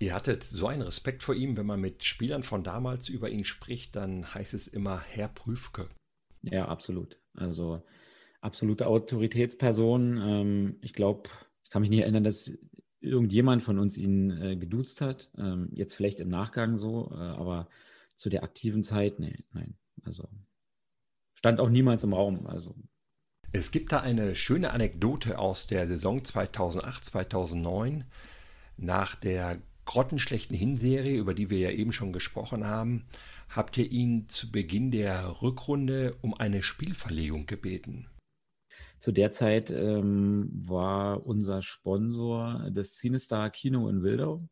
Ihr 0.00 0.14
hattet 0.14 0.42
so 0.42 0.66
einen 0.66 0.80
Respekt 0.80 1.22
vor 1.22 1.34
ihm, 1.34 1.58
wenn 1.58 1.66
man 1.66 1.78
mit 1.78 2.04
Spielern 2.04 2.42
von 2.42 2.64
damals 2.64 3.10
über 3.10 3.28
ihn 3.28 3.44
spricht, 3.44 3.96
dann 3.96 4.34
heißt 4.34 4.54
es 4.54 4.66
immer 4.66 4.98
Herr 4.98 5.28
Prüfke. 5.28 5.90
Ja, 6.40 6.68
absolut. 6.68 7.18
Also 7.34 7.82
absolute 8.40 8.86
Autoritätsperson. 8.86 10.16
Ähm, 10.16 10.76
ich 10.80 10.94
glaube, 10.94 11.28
ich 11.64 11.70
kann 11.70 11.82
mich 11.82 11.90
nicht 11.90 12.00
erinnern, 12.00 12.24
dass 12.24 12.50
irgendjemand 13.00 13.62
von 13.62 13.78
uns 13.78 13.98
ihn 13.98 14.30
äh, 14.30 14.56
geduzt 14.56 15.02
hat. 15.02 15.30
Ähm, 15.36 15.68
jetzt 15.72 15.94
vielleicht 15.94 16.20
im 16.20 16.30
Nachgang 16.30 16.76
so, 16.76 17.10
äh, 17.12 17.16
aber 17.16 17.68
zu 18.16 18.30
der 18.30 18.42
aktiven 18.42 18.82
Zeit, 18.82 19.18
nee, 19.18 19.44
nein. 19.52 19.76
Also 20.02 20.30
stand 21.34 21.60
auch 21.60 21.68
niemals 21.68 22.04
im 22.04 22.14
Raum. 22.14 22.46
Also 22.46 22.74
es 23.52 23.70
gibt 23.70 23.92
da 23.92 24.00
eine 24.00 24.34
schöne 24.34 24.70
Anekdote 24.70 25.38
aus 25.38 25.66
der 25.66 25.86
Saison 25.86 26.24
2008, 26.24 27.04
2009 27.04 28.04
nach 28.78 29.14
der 29.14 29.60
grottenschlechten 29.90 30.56
Hinserie, 30.56 31.18
über 31.18 31.34
die 31.34 31.50
wir 31.50 31.58
ja 31.58 31.70
eben 31.72 31.90
schon 31.90 32.12
gesprochen 32.12 32.64
haben, 32.64 33.06
habt 33.48 33.76
ihr 33.76 33.90
ihn 33.90 34.28
zu 34.28 34.52
Beginn 34.52 34.92
der 34.92 35.42
Rückrunde 35.42 36.16
um 36.20 36.32
eine 36.32 36.62
Spielverlegung 36.62 37.46
gebeten. 37.46 38.06
Zu 39.00 39.10
der 39.10 39.32
Zeit 39.32 39.72
ähm, 39.72 40.48
war 40.52 41.26
unser 41.26 41.60
Sponsor 41.60 42.70
das 42.70 42.98
Cinestar 42.98 43.50
Kino 43.50 43.88
in 43.88 44.04
Wildau. 44.04 44.48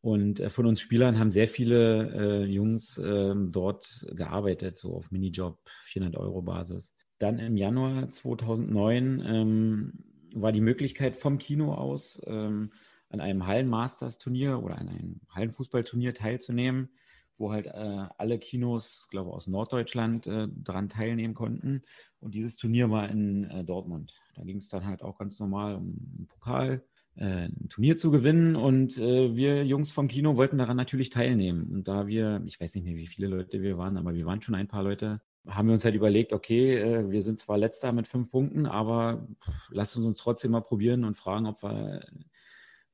Und 0.00 0.40
äh, 0.40 0.48
von 0.48 0.64
uns 0.64 0.80
Spielern 0.80 1.18
haben 1.18 1.28
sehr 1.28 1.48
viele 1.48 2.14
äh, 2.14 2.44
Jungs 2.46 2.96
äh, 2.96 3.34
dort 3.50 4.06
gearbeitet, 4.12 4.78
so 4.78 4.94
auf 4.94 5.10
Minijob, 5.10 5.58
400 5.82 6.18
Euro 6.18 6.40
Basis. 6.40 6.94
Dann 7.18 7.38
im 7.38 7.58
Januar 7.58 8.08
2009 8.08 9.22
ähm, 9.26 9.92
war 10.32 10.52
die 10.52 10.62
Möglichkeit 10.62 11.16
vom 11.16 11.36
Kino 11.36 11.74
aus 11.74 12.22
ähm, 12.26 12.70
an 13.10 13.20
einem 13.20 13.46
Hallenmasters-Turnier 13.46 14.62
oder 14.62 14.78
an 14.78 14.88
einem 14.88 15.20
Hallenfußballturnier 15.30 16.14
teilzunehmen 16.14 16.90
wo 17.38 17.52
halt 17.52 17.66
äh, 17.66 18.06
alle 18.18 18.38
Kinos, 18.38 19.08
glaube 19.10 19.30
ich, 19.30 19.36
aus 19.36 19.46
Norddeutschland 19.46 20.26
äh, 20.26 20.48
daran 20.54 20.88
teilnehmen 20.88 21.34
konnten. 21.34 21.82
Und 22.20 22.34
dieses 22.34 22.56
Turnier 22.56 22.90
war 22.90 23.08
in 23.08 23.44
äh, 23.44 23.64
Dortmund. 23.64 24.14
Da 24.34 24.42
ging 24.42 24.58
es 24.58 24.68
dann 24.68 24.86
halt 24.86 25.02
auch 25.02 25.18
ganz 25.18 25.38
normal 25.38 25.76
um 25.76 25.82
einen 25.82 26.26
Pokal, 26.28 26.82
äh, 27.14 27.46
ein 27.46 27.68
Turnier 27.68 27.96
zu 27.96 28.10
gewinnen. 28.10 28.56
Und 28.56 28.98
äh, 28.98 29.34
wir 29.36 29.64
Jungs 29.64 29.92
vom 29.92 30.08
Kino 30.08 30.36
wollten 30.36 30.58
daran 30.58 30.76
natürlich 30.76 31.10
teilnehmen. 31.10 31.68
Und 31.72 31.88
da 31.88 32.08
wir, 32.08 32.42
ich 32.44 32.60
weiß 32.60 32.74
nicht 32.74 32.84
mehr, 32.84 32.96
wie 32.96 33.06
viele 33.06 33.28
Leute 33.28 33.62
wir 33.62 33.78
waren, 33.78 33.96
aber 33.96 34.14
wir 34.14 34.26
waren 34.26 34.42
schon 34.42 34.56
ein 34.56 34.68
paar 34.68 34.82
Leute, 34.82 35.20
haben 35.46 35.68
wir 35.68 35.74
uns 35.74 35.84
halt 35.84 35.94
überlegt, 35.94 36.32
okay, 36.32 36.76
äh, 36.76 37.10
wir 37.10 37.22
sind 37.22 37.38
zwar 37.38 37.56
letzter 37.56 37.92
mit 37.92 38.08
fünf 38.08 38.30
Punkten, 38.30 38.66
aber 38.66 39.28
lasst 39.70 39.96
uns 39.96 40.06
uns 40.06 40.18
trotzdem 40.18 40.50
mal 40.50 40.60
probieren 40.60 41.04
und 41.04 41.16
fragen, 41.16 41.46
ob 41.46 41.62
wir 41.62 42.04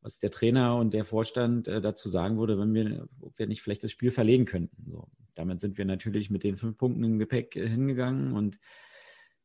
was 0.04 0.18
der 0.18 0.30
Trainer 0.30 0.76
und 0.76 0.92
der 0.92 1.06
Vorstand 1.06 1.66
äh, 1.66 1.80
dazu 1.80 2.10
sagen 2.10 2.38
würde, 2.38 2.58
wenn 2.58 2.74
wir, 2.74 3.08
ob 3.22 3.38
wir 3.38 3.46
nicht 3.46 3.62
vielleicht 3.62 3.82
das 3.82 3.90
Spiel 3.90 4.10
verlegen 4.10 4.44
könnten. 4.44 4.84
So, 4.90 5.08
damit 5.34 5.60
sind 5.60 5.78
wir 5.78 5.86
natürlich 5.86 6.28
mit 6.28 6.44
den 6.44 6.58
fünf 6.58 6.76
Punkten 6.76 7.02
im 7.02 7.18
Gepäck 7.18 7.56
äh, 7.56 7.66
hingegangen 7.66 8.34
und 8.34 8.58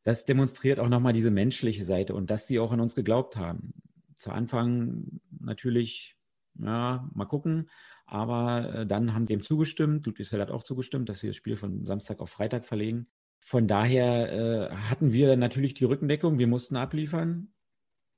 das 0.03 0.25
demonstriert 0.25 0.79
auch 0.79 0.89
nochmal 0.89 1.13
diese 1.13 1.31
menschliche 1.31 1.85
Seite 1.85 2.13
und 2.13 2.29
dass 2.29 2.45
die 2.45 2.59
auch 2.59 2.73
an 2.73 2.81
uns 2.81 2.93
geglaubt 2.93 3.37
haben. 3.37 3.73
Zu 4.15 4.31
Anfang 4.31 5.21
natürlich, 5.39 6.17
ja, 6.55 7.09
mal 7.13 7.25
gucken, 7.25 7.69
aber 8.05 8.75
äh, 8.75 8.85
dann 8.85 9.13
haben 9.13 9.25
sie 9.25 9.33
dem 9.33 9.41
zugestimmt. 9.41 10.05
Ludwigsfeld 10.05 10.41
hat 10.41 10.51
auch 10.51 10.63
zugestimmt, 10.63 11.07
dass 11.07 11.23
wir 11.23 11.29
das 11.29 11.37
Spiel 11.37 11.55
von 11.55 11.85
Samstag 11.85 12.19
auf 12.19 12.31
Freitag 12.31 12.65
verlegen. 12.65 13.07
Von 13.39 13.65
daher 13.65 14.33
äh, 14.71 14.75
hatten 14.75 15.13
wir 15.13 15.27
dann 15.27 15.39
natürlich 15.39 15.73
die 15.73 15.85
Rückendeckung. 15.85 16.37
Wir 16.37 16.47
mussten 16.47 16.75
abliefern. 16.75 17.53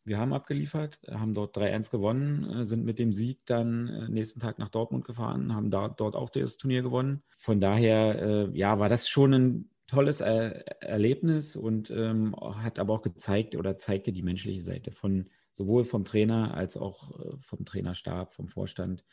Wir 0.03 0.17
haben 0.17 0.33
abgeliefert, 0.33 0.99
haben 1.09 1.33
dort 1.33 1.55
3-1 1.57 1.91
gewonnen, 1.91 2.49
äh, 2.49 2.65
sind 2.65 2.85
mit 2.85 2.97
dem 2.97 3.13
Sieg 3.13 3.45
dann 3.45 3.87
äh, 3.87 4.09
nächsten 4.09 4.39
Tag 4.39 4.57
nach 4.57 4.69
Dortmund 4.69 5.05
gefahren, 5.05 5.53
haben 5.53 5.69
da, 5.69 5.89
dort 5.89 6.15
auch 6.15 6.29
das 6.29 6.57
Turnier 6.57 6.81
gewonnen. 6.81 7.21
Von 7.29 7.61
daher, 7.61 8.21
äh, 8.21 8.57
ja, 8.57 8.79
war 8.79 8.89
das 8.89 9.07
schon 9.07 9.33
ein 9.33 9.69
tolles 9.87 10.21
er 10.21 10.81
Erlebnis 10.81 11.55
und 11.55 11.91
ähm, 11.91 12.35
hat 12.35 12.79
aber 12.79 12.93
auch 12.93 13.01
gezeigt 13.01 13.55
oder 13.55 13.77
zeigte 13.77 14.11
die 14.11 14.23
menschliche 14.23 14.63
Seite 14.63 14.91
von 14.91 15.29
sowohl 15.53 15.83
vom 15.83 16.05
Trainer 16.05 16.53
als 16.53 16.77
auch 16.77 17.19
äh, 17.19 17.37
vom 17.41 17.65
Trainerstab, 17.65 18.33
vom 18.33 18.47
Vorstand. 18.47 19.03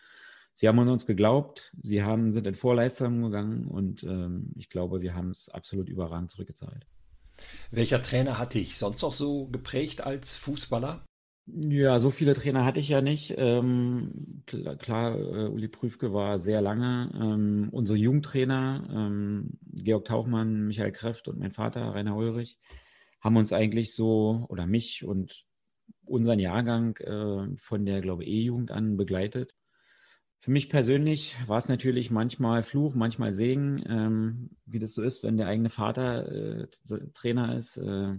Sie 0.55 0.67
haben 0.67 0.79
an 0.79 0.89
uns 0.89 1.07
geglaubt, 1.07 1.73
sie 1.83 2.03
haben, 2.03 2.33
sind 2.33 2.47
in 2.47 2.55
Vorleistungen 2.55 3.23
gegangen 3.23 3.67
und 3.67 4.03
ähm, 4.05 4.53
ich 4.57 4.71
glaube, 4.71 5.01
wir 5.03 5.15
haben 5.15 5.31
es 5.31 5.49
absolut 5.49 5.89
überragend 5.89 6.31
zurückgezahlt. 6.31 6.87
Welcher 7.71 8.03
Trainer 8.03 8.39
hat 8.39 8.55
dich 8.55 8.77
sonst 8.77 9.03
noch 9.03 9.13
so 9.13 9.47
geprägt 9.47 10.03
als 10.03 10.35
Fußballer? 10.35 11.05
Ja, 11.51 11.99
so 11.99 12.11
viele 12.11 12.35
Trainer 12.35 12.65
hatte 12.65 12.81
ich 12.81 12.91
ja 12.91 13.01
nicht. 13.01 13.35
Ähm, 13.39 14.43
klar, 14.47 14.77
klar 14.77 15.19
äh, 15.19 15.49
Uli 15.49 15.69
Prüfke 15.69 16.13
war 16.13 16.39
sehr 16.39 16.61
lange. 16.61 17.11
Ähm, 17.15 17.69
unsere 17.73 17.97
Jugendtrainer, 17.97 18.87
ähm, 18.93 19.59
Georg 19.63 20.05
Tauchmann, 20.05 20.67
Michael 20.67 20.93
Kreft 20.93 21.27
und 21.27 21.39
mein 21.39 21.53
Vater, 21.53 21.95
Rainer 21.95 22.17
Ulrich, 22.17 22.59
haben 23.21 23.37
uns 23.37 23.53
eigentlich 23.53 23.95
so, 23.95 24.45
oder 24.49 24.67
mich 24.67 25.05
und 25.05 25.47
unseren 26.05 26.39
Jahrgang 26.39 26.97
äh, 26.99 27.57
von 27.57 27.87
der, 27.87 28.03
glaube 28.03 28.25
ich, 28.25 28.31
E-Jugend 28.31 28.71
an 28.71 28.97
begleitet. 28.99 29.55
Für 30.41 30.51
mich 30.53 30.69
persönlich 30.69 31.37
war 31.47 31.59
es 31.59 31.69
natürlich 31.69 32.11
manchmal 32.11 32.63
Fluch, 32.63 32.95
manchmal 32.95 33.33
Segen, 33.33 33.83
ähm, 33.89 34.51
wie 34.67 34.79
das 34.79 34.95
so 34.95 35.03
ist, 35.03 35.23
wenn 35.23 35.37
der 35.37 35.49
eigene 35.49 35.69
Vater 35.71 36.31
äh, 36.31 36.67
Trainer 37.13 37.57
ist. 37.57 37.77
Äh, 37.77 38.15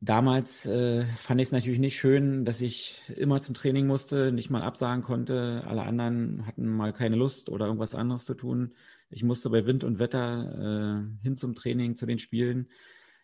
damals 0.00 0.66
äh, 0.66 1.04
fand 1.16 1.40
ich 1.40 1.48
es 1.48 1.52
natürlich 1.52 1.78
nicht 1.78 1.98
schön, 1.98 2.44
dass 2.44 2.62
ich 2.62 3.02
immer 3.14 3.40
zum 3.42 3.54
Training 3.54 3.86
musste, 3.86 4.32
nicht 4.32 4.50
mal 4.50 4.62
absagen 4.62 5.02
konnte. 5.02 5.62
Alle 5.66 5.82
anderen 5.82 6.46
hatten 6.46 6.66
mal 6.66 6.92
keine 6.92 7.16
Lust 7.16 7.50
oder 7.50 7.66
irgendwas 7.66 7.94
anderes 7.94 8.24
zu 8.24 8.34
tun. 8.34 8.74
Ich 9.10 9.22
musste 9.22 9.50
bei 9.50 9.66
Wind 9.66 9.84
und 9.84 9.98
Wetter 9.98 11.04
äh, 11.04 11.22
hin 11.22 11.36
zum 11.36 11.54
Training, 11.54 11.96
zu 11.96 12.06
den 12.06 12.18
Spielen. 12.18 12.68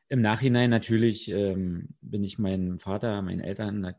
Im 0.09 0.21
Nachhinein 0.21 0.69
natürlich 0.69 1.31
ähm, 1.31 1.88
bin 2.02 2.23
ich 2.23 2.38
meinem 2.38 2.78
Vater, 2.78 3.23
meinen 3.23 3.40
Eltern 3.40 3.81
nat 3.81 3.97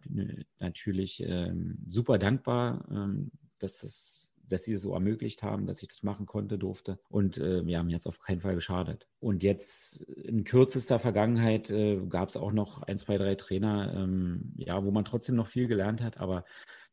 natürlich 0.59 1.23
ähm, 1.25 1.79
super 1.87 2.19
dankbar, 2.19 2.85
ähm, 2.91 3.31
dass, 3.63 3.79
das, 3.79 4.33
dass 4.47 4.65
sie 4.65 4.73
es 4.73 4.81
so 4.81 4.93
ermöglicht 4.93 5.41
haben, 5.41 5.65
dass 5.65 5.81
ich 5.81 5.89
das 5.89 6.03
machen 6.03 6.25
konnte, 6.25 6.57
durfte. 6.57 6.99
Und 7.09 7.37
äh, 7.37 7.61
ja, 7.63 7.83
mir 7.83 7.95
hat 7.95 8.01
es 8.01 8.07
auf 8.07 8.19
keinen 8.19 8.41
Fall 8.41 8.55
geschadet. 8.55 9.07
Und 9.19 9.41
jetzt 9.41 10.01
in 10.01 10.43
kürzester 10.43 10.99
Vergangenheit 10.99 11.69
äh, 11.69 11.99
gab 12.07 12.29
es 12.29 12.37
auch 12.37 12.51
noch 12.51 12.83
ein, 12.83 12.99
zwei, 12.99 13.17
drei 13.17 13.35
Trainer, 13.35 13.93
ähm, 13.95 14.53
ja, 14.57 14.83
wo 14.83 14.91
man 14.91 15.05
trotzdem 15.05 15.35
noch 15.35 15.47
viel 15.47 15.67
gelernt 15.67 16.01
hat. 16.01 16.17
Aber 16.17 16.43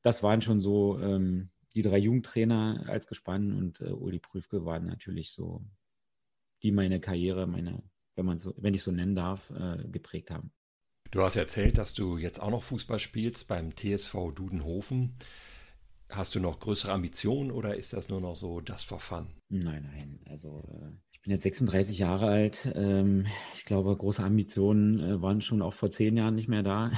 das 0.03 0.23
waren 0.23 0.41
schon 0.41 0.61
so 0.61 0.99
ähm, 1.01 1.51
die 1.75 1.83
drei 1.83 1.99
Jugendtrainer 1.99 2.85
als 2.87 3.07
Gespann 3.07 3.53
und 3.53 3.81
äh, 3.81 3.93
Uli 3.93 4.19
Prüfke 4.19 4.65
waren 4.65 4.87
natürlich 4.87 5.33
so, 5.33 5.65
die 6.63 6.73
meine 6.73 7.01
Karriere, 7.01 7.47
meine, 7.47 7.83
wenn 8.15 8.27
man 8.27 8.39
so, 8.39 8.55
wenn 8.57 8.75
ich 8.75 8.83
so 8.83 8.91
nennen 8.91 9.15
darf, 9.15 9.51
äh, 9.51 9.85
geprägt 9.89 10.31
haben. 10.31 10.53
Du 11.11 11.23
hast 11.23 11.37
erzählt, 11.37 11.79
dass 11.79 11.93
du 11.93 12.19
jetzt 12.19 12.41
auch 12.41 12.51
noch 12.51 12.63
Fußball 12.63 13.01
spielst 13.01 13.49
beim 13.49 13.75
TSV 13.75 14.33
Dudenhofen. 14.33 15.17
Hast 16.11 16.35
du 16.35 16.41
noch 16.41 16.59
größere 16.59 16.93
Ambitionen 16.93 17.53
oder 17.53 17.77
ist 17.77 17.93
das 17.93 18.09
nur 18.09 18.21
noch 18.21 18.35
so 18.35 18.61
just 18.61 18.87
for 18.87 18.99
fun? 18.99 19.29
Nein, 19.49 19.89
nein. 19.93 20.21
Also 20.29 20.65
äh, 20.69 20.91
ich 21.13 21.21
bin 21.23 21.33
jetzt 21.33 21.45
36 21.45 21.99
Jahre 21.99 22.27
alt. 22.27 22.71
Ähm, 22.75 23.27
ich 23.55 23.65
glaube, 23.65 23.97
große 23.97 24.23
Ambitionen 24.23 24.99
äh, 25.01 25.23
waren 25.23 25.41
schon 25.41 25.63
auch 25.63 25.75
vor 25.75 25.91
zehn 25.91 26.17
Jahren 26.17 26.35
nicht 26.35 26.49
mehr 26.49 26.63
da. 26.63 26.91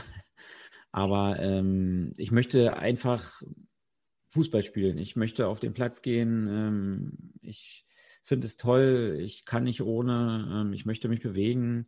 Aber 0.93 1.39
ähm, 1.41 2.13
ich 2.17 2.33
möchte 2.33 2.77
einfach 2.77 3.43
Fußball 4.29 4.63
spielen. 4.63 4.97
Ich 4.97 5.15
möchte 5.15 5.47
auf 5.47 5.61
den 5.61 5.75
Platz 5.75 6.01
gehen. 6.01 6.49
Ähm, 6.49 7.33
ich 7.43 7.85
finde 8.25 8.47
es 8.47 8.57
toll. 8.57 9.19
Ich 9.21 9.45
kann 9.45 9.65
nicht 9.65 9.83
ohne. 9.83 10.71
ich 10.73 10.87
möchte 10.87 11.09
mich 11.09 11.21
bewegen. 11.21 11.87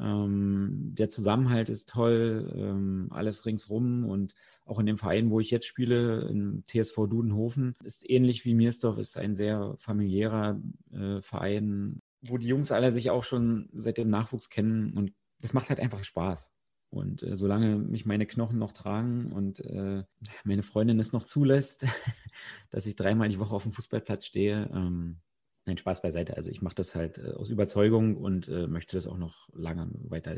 Ähm, 0.00 0.94
der 0.94 1.08
Zusammenhalt 1.08 1.68
ist 1.68 1.88
toll, 1.88 2.52
ähm, 2.56 3.08
alles 3.10 3.44
ringsrum 3.44 4.04
und 4.04 4.34
auch 4.64 4.78
in 4.78 4.86
dem 4.86 4.96
Verein, 4.96 5.30
wo 5.30 5.40
ich 5.40 5.50
jetzt 5.50 5.66
spiele, 5.66 6.28
im 6.28 6.64
TSV 6.66 7.06
Dudenhofen, 7.08 7.76
ist 7.84 8.08
ähnlich 8.08 8.44
wie 8.44 8.54
Miersdorf, 8.54 8.98
ist 8.98 9.18
ein 9.18 9.34
sehr 9.34 9.74
familiärer 9.78 10.60
äh, 10.92 11.20
Verein, 11.20 12.00
wo 12.22 12.38
die 12.38 12.48
Jungs 12.48 12.72
alle 12.72 12.92
sich 12.92 13.10
auch 13.10 13.24
schon 13.24 13.68
seit 13.72 13.98
dem 13.98 14.08
Nachwuchs 14.08 14.48
kennen 14.48 14.92
und 14.94 15.12
das 15.40 15.52
macht 15.52 15.68
halt 15.68 15.80
einfach 15.80 16.04
Spaß. 16.04 16.50
Und 16.90 17.22
äh, 17.22 17.36
solange 17.36 17.76
mich 17.76 18.04
meine 18.06 18.26
Knochen 18.26 18.58
noch 18.58 18.72
tragen 18.72 19.32
und 19.32 19.60
äh, 19.60 20.04
meine 20.44 20.62
Freundin 20.62 21.00
es 21.00 21.12
noch 21.12 21.24
zulässt, 21.24 21.86
dass 22.70 22.86
ich 22.86 22.96
dreimal 22.96 23.28
die 23.28 23.38
Woche 23.38 23.54
auf 23.54 23.62
dem 23.62 23.72
Fußballplatz 23.72 24.26
stehe, 24.26 24.70
ähm, 24.72 25.20
Nein, 25.64 25.78
Spaß 25.78 26.02
beiseite. 26.02 26.36
Also 26.36 26.50
ich 26.50 26.60
mache 26.60 26.74
das 26.74 26.94
halt 26.94 27.18
äh, 27.18 27.32
aus 27.32 27.50
Überzeugung 27.50 28.16
und 28.16 28.48
äh, 28.48 28.66
möchte 28.66 28.96
das 28.96 29.06
auch 29.06 29.18
noch 29.18 29.48
lange 29.52 29.90
weiter 30.08 30.34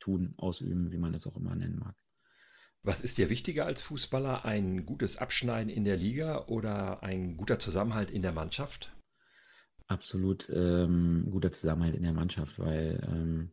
tun, 0.00 0.34
ausüben, 0.36 0.90
wie 0.90 0.98
man 0.98 1.12
das 1.12 1.26
auch 1.26 1.36
immer 1.36 1.54
nennen 1.54 1.78
mag. 1.78 1.94
Was 2.82 3.00
ist 3.00 3.16
dir 3.16 3.30
wichtiger 3.30 3.64
als 3.64 3.80
Fußballer? 3.82 4.44
Ein 4.44 4.84
gutes 4.84 5.16
Abschneiden 5.16 5.70
in 5.70 5.84
der 5.84 5.96
Liga 5.96 6.46
oder 6.48 7.02
ein 7.02 7.36
guter 7.36 7.58
Zusammenhalt 7.58 8.10
in 8.10 8.20
der 8.20 8.32
Mannschaft? 8.32 8.92
Absolut 9.86 10.50
ähm, 10.52 11.28
guter 11.30 11.52
Zusammenhalt 11.52 11.94
in 11.94 12.02
der 12.02 12.12
Mannschaft, 12.12 12.58
weil 12.58 13.00
ähm, 13.06 13.52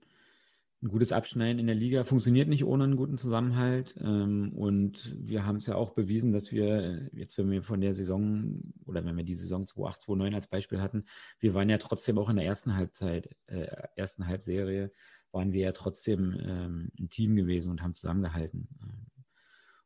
ein 0.84 0.88
gutes 0.88 1.12
Abschneiden 1.12 1.60
in 1.60 1.68
der 1.68 1.76
Liga 1.76 2.04
funktioniert 2.04 2.48
nicht 2.48 2.66
ohne 2.66 2.86
einen 2.86 2.96
guten 2.96 3.18
Zusammenhalt. 3.18 3.96
Ähm, 4.00 4.52
und 4.54 5.16
wir 5.20 5.46
haben 5.46 5.58
es 5.58 5.68
ja 5.68 5.76
auch 5.76 5.92
bewiesen, 5.92 6.34
dass 6.34 6.52
wir, 6.52 7.10
jetzt 7.14 7.38
wenn 7.38 7.52
wir 7.52 7.62
von 7.62 7.82
der 7.82 7.94
Saison 7.94 8.62
oder 8.86 9.06
wenn 9.06 9.16
wir 9.16 9.24
die 9.24 9.36
Saison 9.36 9.68
2008, 9.68 10.02
2009 10.02 10.34
als 10.34 10.48
Beispiel 10.48 10.82
hatten, 10.82 11.06
wir 11.40 11.54
waren 11.54 11.70
ja 11.70 11.78
trotzdem 11.78 12.18
auch 12.18 12.30
in 12.30 12.38
der 12.38 12.46
ersten 12.46 12.76
Halbzeit, 12.76 13.30
äh, 13.46 13.68
ersten 13.96 14.26
Halbserie, 14.26 14.92
waren 15.32 15.54
wir 15.54 15.62
ja 15.62 15.72
trotzdem 15.72 16.36
ähm, 16.42 16.92
ein 17.00 17.10
Team 17.10 17.36
gewesen 17.36 17.70
und 17.70 17.84
haben 17.84 17.94
zusammengehalten. 17.94 18.68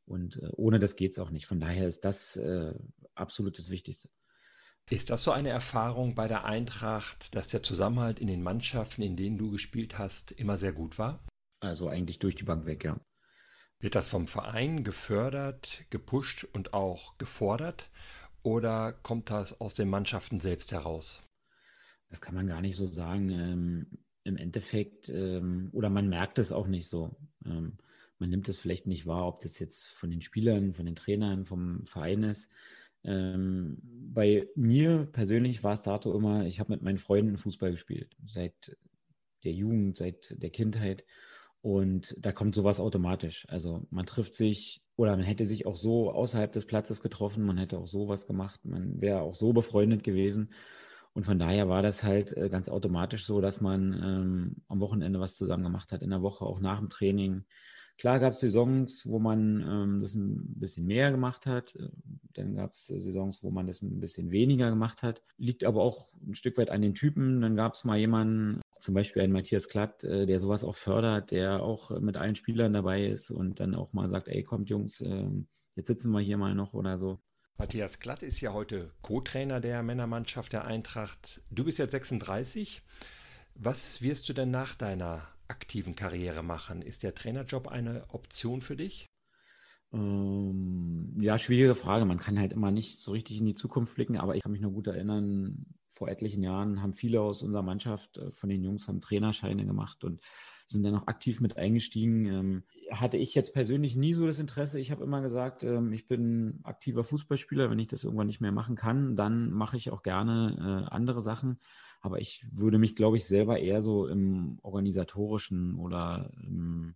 Und 0.06 0.42
äh, 0.42 0.50
ohne 0.54 0.80
das 0.80 0.96
geht 0.96 1.12
es 1.12 1.20
auch 1.20 1.30
nicht. 1.30 1.46
Von 1.46 1.60
daher 1.60 1.88
ist 1.90 2.06
das 2.06 2.38
äh, 2.38 2.74
absolut 3.16 3.60
das 3.60 3.70
Wichtigste. 3.70 4.10
Ist 4.90 5.10
das 5.10 5.24
so 5.24 5.32
eine 5.32 5.50
Erfahrung 5.50 6.14
bei 6.14 6.28
der 6.28 6.46
Eintracht, 6.46 7.34
dass 7.34 7.48
der 7.48 7.64
Zusammenhalt 7.64 8.20
in 8.20 8.28
den 8.28 8.44
Mannschaften, 8.44 9.02
in 9.02 9.16
denen 9.16 9.38
du 9.38 9.50
gespielt 9.50 9.98
hast, 9.98 10.32
immer 10.32 10.58
sehr 10.58 10.74
gut 10.74 11.00
war? 11.00 11.26
Also 11.60 11.90
eigentlich 11.90 12.20
durch 12.20 12.36
die 12.36 12.44
Bank 12.44 12.68
weg, 12.68 12.84
ja. 12.84 13.00
Wird 13.80 13.96
das 13.96 14.08
vom 14.08 14.28
Verein 14.28 14.84
gefördert, 14.84 15.86
gepusht 15.90 16.48
und 16.54 16.74
auch 16.74 17.18
gefordert? 17.18 17.90
Oder 18.44 18.94
kommt 18.94 19.32
das 19.32 19.60
aus 19.60 19.74
den 19.74 19.90
Mannschaften 19.90 20.40
selbst 20.40 20.72
heraus? 20.72 21.22
Das 22.10 22.22
kann 22.22 22.36
man 22.36 22.48
gar 22.48 22.62
nicht 22.62 22.76
so 22.76 22.86
sagen. 22.86 23.30
Ähm, 23.32 23.88
Im 24.24 24.38
Endeffekt, 24.38 25.10
ähm, 25.10 25.70
oder 25.74 25.90
man 25.90 26.10
merkt 26.10 26.38
es 26.38 26.52
auch 26.52 26.68
nicht 26.68 26.88
so. 26.88 27.16
Ähm, 27.44 27.80
man 28.20 28.30
nimmt 28.30 28.48
es 28.48 28.60
vielleicht 28.60 28.86
nicht 28.86 29.08
wahr, 29.08 29.28
ob 29.28 29.40
das 29.40 29.58
jetzt 29.58 29.88
von 29.88 30.12
den 30.12 30.22
Spielern, 30.22 30.74
von 30.74 30.86
den 30.86 30.96
Trainern, 30.96 31.46
vom 31.46 31.86
Verein 31.88 32.24
ist. 32.24 32.50
Ähm, 33.06 33.78
bei 34.14 34.48
mir 34.56 35.08
persönlich 35.12 35.64
war 35.64 35.74
es 35.74 35.82
dato 35.82 36.16
immer, 36.16 36.46
ich 36.46 36.60
habe 36.60 36.74
mit 36.74 36.82
meinen 36.82 36.98
Freunden 36.98 37.38
Fußball 37.38 37.72
gespielt, 37.72 38.16
seit 38.26 38.78
der 39.44 39.52
Jugend, 39.52 39.98
seit 39.98 40.42
der 40.42 40.50
Kindheit. 40.50 41.06
Und 41.62 42.16
da 42.20 42.32
kommt 42.32 42.56
sowas 42.56 42.80
automatisch. 42.80 43.46
Also 43.50 43.86
man 43.90 44.06
trifft 44.06 44.36
sich 44.36 44.82
oder 44.96 45.16
man 45.16 45.26
hätte 45.26 45.46
sich 45.46 45.66
auch 45.66 45.76
so 45.76 46.12
außerhalb 46.12 46.52
des 46.52 46.66
Platzes 46.66 47.02
getroffen, 47.02 47.44
man 47.44 47.58
hätte 47.58 47.78
auch 47.78 47.88
sowas 47.88 48.28
gemacht, 48.28 48.64
man 48.64 49.02
wäre 49.02 49.22
auch 49.22 49.36
so 49.36 49.52
befreundet 49.52 50.04
gewesen. 50.04 50.52
Und 51.14 51.26
von 51.26 51.40
daher 51.40 51.70
war 51.70 51.82
das 51.82 52.04
halt 52.04 52.36
äh, 52.36 52.50
ganz 52.50 52.70
automatisch 52.70 53.26
so, 53.26 53.42
dass 53.42 53.62
man 53.62 53.94
ähm, 53.94 54.56
am 54.68 54.80
Wochenende 54.82 55.20
was 55.20 55.36
zusammen 55.36 55.64
gemacht 55.64 55.92
hat, 55.92 56.02
in 56.02 56.10
der 56.10 56.22
Woche 56.22 56.46
auch 56.46 56.60
nach 56.60 56.80
dem 56.80 56.90
Training. 56.90 57.46
Klar 57.98 58.20
gab 58.20 58.34
es 58.34 58.42
Saisons, 58.42 59.08
wo 59.08 59.20
man 59.20 59.62
ähm, 59.62 60.00
das 60.02 60.16
ein 60.16 60.60
bisschen 60.60 60.86
mehr 60.86 61.12
gemacht 61.12 61.46
hat. 61.46 61.78
Dann 62.34 62.56
gab 62.56 62.74
es 62.74 62.88
Saisons, 62.88 63.42
wo 63.42 63.52
man 63.52 63.68
das 63.68 63.82
ein 63.82 64.00
bisschen 64.02 64.32
weniger 64.32 64.70
gemacht 64.70 65.02
hat. 65.02 65.22
Liegt 65.38 65.64
aber 65.64 65.82
auch 65.82 66.10
ein 66.28 66.36
Stück 66.36 66.58
weit 66.58 66.70
an 66.70 66.82
den 66.82 66.94
Typen. 66.94 67.40
Dann 67.42 67.56
gab 67.56 67.74
es 67.74 67.86
mal 67.86 67.98
jemanden, 67.98 68.62
zum 68.80 68.94
Beispiel 68.94 69.22
einen 69.22 69.32
Matthias 69.32 69.70
Klatt, 69.70 70.04
äh, 70.04 70.26
der 70.26 70.40
sowas 70.40 70.66
auch 70.66 70.76
fördert, 70.76 71.32
der 71.32 71.64
auch 71.64 71.98
mit 72.02 72.18
allen 72.18 72.36
Spielern 72.36 72.74
dabei 72.74 73.06
ist 73.06 73.32
und 73.32 73.60
dann 73.60 73.76
auch 73.76 73.94
mal 73.94 74.10
sagt, 74.10 74.28
ey, 74.28 74.44
kommt 74.44 74.70
Jungs, 74.70 75.00
äh, 75.00 75.28
jetzt 75.76 75.88
sitzen 75.88 76.12
wir 76.12 76.20
hier 76.20 76.38
mal 76.38 76.54
noch 76.54 76.74
oder 76.74 76.98
so. 76.98 77.20
Matthias 77.58 78.00
Klatt 78.00 78.22
ist 78.22 78.42
ja 78.42 78.52
heute 78.52 78.92
Co-Trainer 79.02 79.62
der 79.62 79.82
Männermannschaft 79.82 80.52
der 80.52 80.66
Eintracht. 80.66 81.42
Du 81.50 81.64
bist 81.64 81.80
jetzt 81.80 81.92
36. 81.92 82.84
Was 83.56 84.02
wirst 84.02 84.28
du 84.28 84.34
denn 84.34 84.52
nach 84.52 84.76
deiner 84.76 85.30
aktiven 85.48 85.96
Karriere 85.96 86.44
machen? 86.44 86.82
Ist 86.82 87.04
der 87.04 87.14
Trainerjob 87.14 87.68
eine 87.68 88.06
Option 88.10 88.62
für 88.62 88.76
dich? 88.76 89.08
Ähm, 89.94 91.16
ja, 91.20 91.38
schwierige 91.38 91.76
Frage. 91.76 92.06
Man 92.06 92.18
kann 92.18 92.40
halt 92.40 92.54
immer 92.54 92.72
nicht 92.72 93.00
so 93.00 93.12
richtig 93.12 93.38
in 93.38 93.46
die 93.46 93.56
Zukunft 93.56 93.96
blicken, 93.96 94.18
aber 94.18 94.36
ich 94.36 94.44
kann 94.44 94.52
mich 94.52 94.62
noch 94.62 94.72
gut 94.72 94.88
erinnern, 94.88 95.66
vor 95.88 96.10
etlichen 96.10 96.44
Jahren 96.44 96.82
haben 96.82 96.94
viele 96.94 97.22
aus 97.22 97.42
unserer 97.42 97.64
Mannschaft 97.64 98.18
äh, 98.18 98.32
von 98.32 98.50
den 98.50 98.64
Jungs 98.64 98.88
haben 98.88 99.00
Trainerscheine 99.00 99.66
gemacht 99.66 100.04
und 100.04 100.22
sind 100.66 100.84
dann 100.84 100.96
auch 100.96 101.08
aktiv 101.08 101.42
mit 101.42 101.58
eingestiegen. 101.58 102.26
Ähm, 102.26 102.64
hatte 102.92 103.18
ich 103.18 103.36
jetzt 103.36 103.54
persönlich 103.54 103.96
nie 103.96 104.14
so 104.14 104.26
das 104.26 104.40
Interesse. 104.40 104.80
Ich 104.80 104.92
habe 104.92 105.04
immer 105.04 105.22
gesagt, 105.22 105.64
ähm, 105.64 105.94
ich 105.94 106.08
bin 106.08 106.60
aktiver 106.64 107.04
Fußballspieler. 107.04 107.70
Wenn 107.70 107.80
ich 107.80 107.88
das 107.88 108.04
irgendwann 108.04 108.28
nicht 108.28 108.42
mehr 108.42 108.52
machen 108.52 108.76
kann, 108.76 109.16
dann 109.16 109.52
mache 109.52 109.78
ich 109.78 109.92
auch 109.92 110.04
gerne 110.04 110.86
äh, 110.90 110.94
andere 110.94 111.22
Sachen. 111.22 111.60
Aber 112.02 112.20
ich 112.20 112.44
würde 112.52 112.78
mich, 112.78 112.96
glaube 112.96 113.18
ich, 113.18 113.26
selber 113.26 113.60
eher 113.60 113.82
so 113.82 114.08
im 114.08 114.60
organisatorischen 114.62 115.76
oder 115.76 116.32
im, 116.44 116.96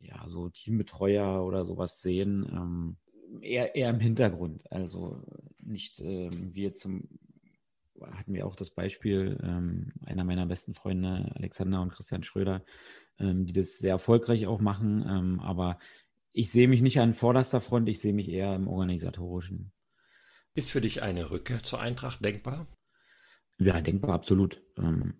ja, 0.00 0.26
so 0.26 0.48
Teambetreuer 0.48 1.44
oder 1.44 1.64
sowas 1.64 2.00
sehen. 2.00 2.46
Ähm, 2.50 2.96
eher, 3.42 3.74
eher 3.74 3.90
im 3.90 4.00
Hintergrund. 4.00 4.70
Also 4.70 5.22
nicht 5.60 6.00
ähm, 6.00 6.54
wir 6.54 6.74
zum 6.74 7.08
hatten 8.12 8.34
wir 8.34 8.46
auch 8.46 8.56
das 8.56 8.70
Beispiel 8.70 9.38
ähm, 9.42 9.92
einer 10.04 10.24
meiner 10.24 10.46
besten 10.46 10.74
Freunde, 10.74 11.32
Alexander 11.34 11.82
und 11.82 11.92
Christian 11.92 12.22
Schröder, 12.22 12.64
ähm, 13.18 13.46
die 13.46 13.52
das 13.52 13.78
sehr 13.78 13.92
erfolgreich 13.92 14.46
auch 14.46 14.60
machen. 14.60 15.04
Ähm, 15.08 15.40
aber 15.40 15.78
ich 16.32 16.50
sehe 16.50 16.68
mich 16.68 16.82
nicht 16.82 17.00
an 17.00 17.12
vorderster 17.12 17.60
Front, 17.60 17.88
ich 17.88 18.00
sehe 18.00 18.12
mich 18.12 18.28
eher 18.28 18.54
im 18.54 18.68
organisatorischen. 18.68 19.72
Ist 20.54 20.70
für 20.70 20.80
dich 20.80 21.02
eine 21.02 21.30
Rückkehr 21.30 21.62
zur 21.62 21.80
Eintracht 21.80 22.24
denkbar? 22.24 22.66
Ja, 23.58 23.80
denkbar, 23.80 24.14
absolut. 24.14 24.60
Ähm, 24.76 25.14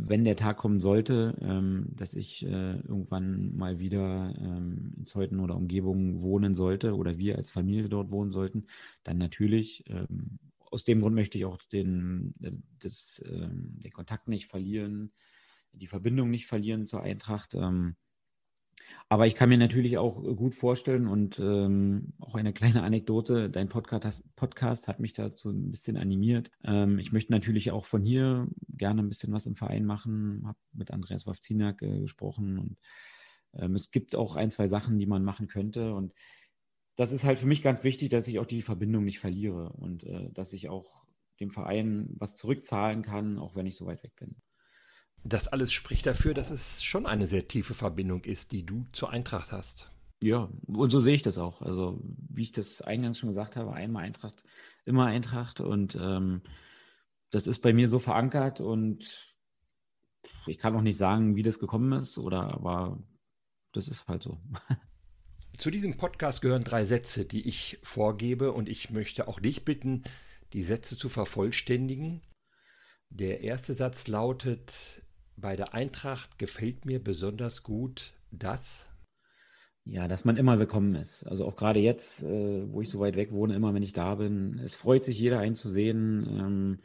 wenn 0.00 0.24
der 0.24 0.36
Tag 0.36 0.58
kommen 0.58 0.78
sollte, 0.78 1.36
ähm, 1.40 1.88
dass 1.90 2.14
ich 2.14 2.44
äh, 2.44 2.78
irgendwann 2.80 3.56
mal 3.56 3.78
wieder 3.78 4.32
ähm, 4.38 4.94
in 4.96 5.06
Zeuthen 5.06 5.40
oder 5.40 5.56
Umgebung 5.56 6.20
wohnen 6.20 6.54
sollte 6.54 6.94
oder 6.94 7.18
wir 7.18 7.36
als 7.36 7.50
Familie 7.50 7.88
dort 7.88 8.10
wohnen 8.10 8.30
sollten, 8.30 8.66
dann 9.02 9.18
natürlich. 9.18 9.84
Aus 10.70 10.84
dem 10.84 11.00
Grund 11.00 11.14
möchte 11.14 11.38
ich 11.38 11.44
auch 11.44 11.62
den, 11.72 12.32
äh, 12.42 12.52
das, 12.78 13.22
ähm, 13.26 13.78
den 13.78 13.92
Kontakt 13.92 14.28
nicht 14.28 14.46
verlieren, 14.46 15.12
die 15.72 15.86
Verbindung 15.86 16.30
nicht 16.30 16.46
verlieren 16.46 16.84
zur 16.84 17.02
Eintracht. 17.02 17.54
Ähm, 17.54 17.96
aber 19.08 19.26
ich 19.26 19.34
kann 19.34 19.48
mir 19.48 19.58
natürlich 19.58 19.98
auch 19.98 20.22
gut 20.36 20.54
vorstellen 20.54 21.08
und 21.08 21.38
ähm, 21.38 22.12
auch 22.20 22.34
eine 22.34 22.52
kleine 22.52 22.82
Anekdote, 22.82 23.50
dein 23.50 23.68
Podcast, 23.68 24.24
Podcast 24.36 24.88
hat 24.88 25.00
mich 25.00 25.12
dazu 25.12 25.50
ein 25.50 25.70
bisschen 25.70 25.96
animiert. 25.96 26.50
Ich 26.98 27.12
möchte 27.12 27.32
natürlich 27.32 27.70
auch 27.70 27.84
von 27.84 28.02
hier 28.02 28.46
gerne 28.68 29.02
ein 29.02 29.08
bisschen 29.08 29.32
was 29.32 29.46
im 29.46 29.56
Verein 29.56 29.84
machen, 29.84 30.44
habe 30.46 30.58
mit 30.72 30.90
Andreas 30.90 31.26
Wawzinak 31.26 31.82
äh, 31.82 32.00
gesprochen 32.00 32.58
und 32.58 32.78
es 33.74 33.90
gibt 33.90 34.14
auch 34.14 34.36
ein, 34.36 34.50
zwei 34.50 34.68
Sachen, 34.68 34.98
die 34.98 35.06
man 35.06 35.24
machen 35.24 35.48
könnte 35.48 35.94
und 35.94 36.12
das 36.98 37.12
ist 37.12 37.22
halt 37.22 37.38
für 37.38 37.46
mich 37.46 37.62
ganz 37.62 37.84
wichtig, 37.84 38.08
dass 38.08 38.26
ich 38.26 38.40
auch 38.40 38.44
die 38.44 38.60
Verbindung 38.60 39.04
nicht 39.04 39.20
verliere 39.20 39.68
und 39.68 40.02
äh, 40.02 40.30
dass 40.32 40.52
ich 40.52 40.68
auch 40.68 41.04
dem 41.38 41.52
Verein 41.52 42.08
was 42.18 42.34
zurückzahlen 42.34 43.02
kann, 43.02 43.38
auch 43.38 43.54
wenn 43.54 43.66
ich 43.66 43.76
so 43.76 43.86
weit 43.86 44.02
weg 44.02 44.16
bin. 44.16 44.34
Das 45.22 45.46
alles 45.46 45.72
spricht 45.72 46.06
dafür, 46.06 46.34
dass 46.34 46.50
es 46.50 46.82
schon 46.82 47.06
eine 47.06 47.28
sehr 47.28 47.46
tiefe 47.46 47.74
Verbindung 47.74 48.24
ist, 48.24 48.50
die 48.50 48.66
du 48.66 48.84
zur 48.90 49.10
Eintracht 49.10 49.52
hast. 49.52 49.92
Ja, 50.20 50.50
und 50.66 50.90
so 50.90 50.98
sehe 50.98 51.14
ich 51.14 51.22
das 51.22 51.38
auch. 51.38 51.62
Also, 51.62 52.00
wie 52.02 52.42
ich 52.42 52.50
das 52.50 52.82
eingangs 52.82 53.20
schon 53.20 53.28
gesagt 53.28 53.54
habe, 53.54 53.74
einmal 53.74 54.02
Eintracht, 54.02 54.42
immer 54.84 55.06
Eintracht. 55.06 55.60
Und 55.60 55.94
ähm, 55.94 56.42
das 57.30 57.46
ist 57.46 57.62
bei 57.62 57.72
mir 57.72 57.88
so 57.88 58.00
verankert 58.00 58.60
und 58.60 59.36
ich 60.48 60.58
kann 60.58 60.74
auch 60.74 60.82
nicht 60.82 60.98
sagen, 60.98 61.36
wie 61.36 61.44
das 61.44 61.60
gekommen 61.60 61.92
ist, 61.92 62.18
oder 62.18 62.52
aber 62.54 63.00
das 63.70 63.86
ist 63.86 64.08
halt 64.08 64.24
so. 64.24 64.40
Zu 65.58 65.72
diesem 65.72 65.96
Podcast 65.96 66.40
gehören 66.40 66.62
drei 66.62 66.84
Sätze, 66.84 67.24
die 67.24 67.48
ich 67.48 67.80
vorgebe 67.82 68.52
und 68.52 68.68
ich 68.68 68.90
möchte 68.90 69.26
auch 69.26 69.40
dich 69.40 69.64
bitten, 69.64 70.04
die 70.52 70.62
Sätze 70.62 70.96
zu 70.96 71.08
vervollständigen. 71.08 72.22
Der 73.10 73.40
erste 73.40 73.74
Satz 73.74 74.06
lautet, 74.06 75.02
bei 75.36 75.56
der 75.56 75.74
Eintracht 75.74 76.38
gefällt 76.38 76.84
mir 76.84 77.02
besonders 77.02 77.64
gut 77.64 78.14
das. 78.30 78.88
Ja, 79.84 80.06
dass 80.06 80.24
man 80.24 80.36
immer 80.36 80.60
willkommen 80.60 80.94
ist. 80.94 81.24
Also 81.24 81.44
auch 81.44 81.56
gerade 81.56 81.80
jetzt, 81.80 82.22
äh, 82.22 82.72
wo 82.72 82.80
ich 82.80 82.88
so 82.88 83.00
weit 83.00 83.16
weg 83.16 83.32
wohne, 83.32 83.56
immer 83.56 83.74
wenn 83.74 83.82
ich 83.82 83.92
da 83.92 84.14
bin. 84.14 84.60
Es 84.60 84.76
freut 84.76 85.02
sich 85.02 85.18
jeder 85.18 85.40
einzusehen. 85.40 86.78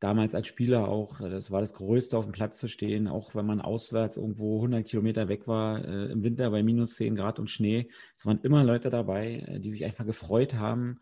Damals 0.00 0.34
als 0.34 0.48
Spieler 0.48 0.88
auch, 0.88 1.20
äh, 1.20 1.28
das 1.28 1.50
war 1.50 1.60
das 1.60 1.74
Größte, 1.74 2.16
auf 2.16 2.24
dem 2.24 2.32
Platz 2.32 2.58
zu 2.58 2.68
stehen, 2.68 3.06
auch 3.06 3.34
wenn 3.34 3.46
man 3.46 3.60
auswärts 3.60 4.16
irgendwo 4.16 4.56
100 4.56 4.86
Kilometer 4.86 5.28
weg 5.28 5.46
war, 5.46 5.84
äh, 5.84 6.06
im 6.10 6.24
Winter 6.24 6.50
bei 6.50 6.62
minus 6.62 6.94
10 6.96 7.16
Grad 7.16 7.38
und 7.38 7.50
Schnee. 7.50 7.88
Es 8.16 8.26
waren 8.26 8.40
immer 8.42 8.64
Leute 8.64 8.90
dabei, 8.90 9.44
äh, 9.46 9.60
die 9.60 9.70
sich 9.70 9.84
einfach 9.84 10.06
gefreut 10.06 10.54
haben, 10.54 11.00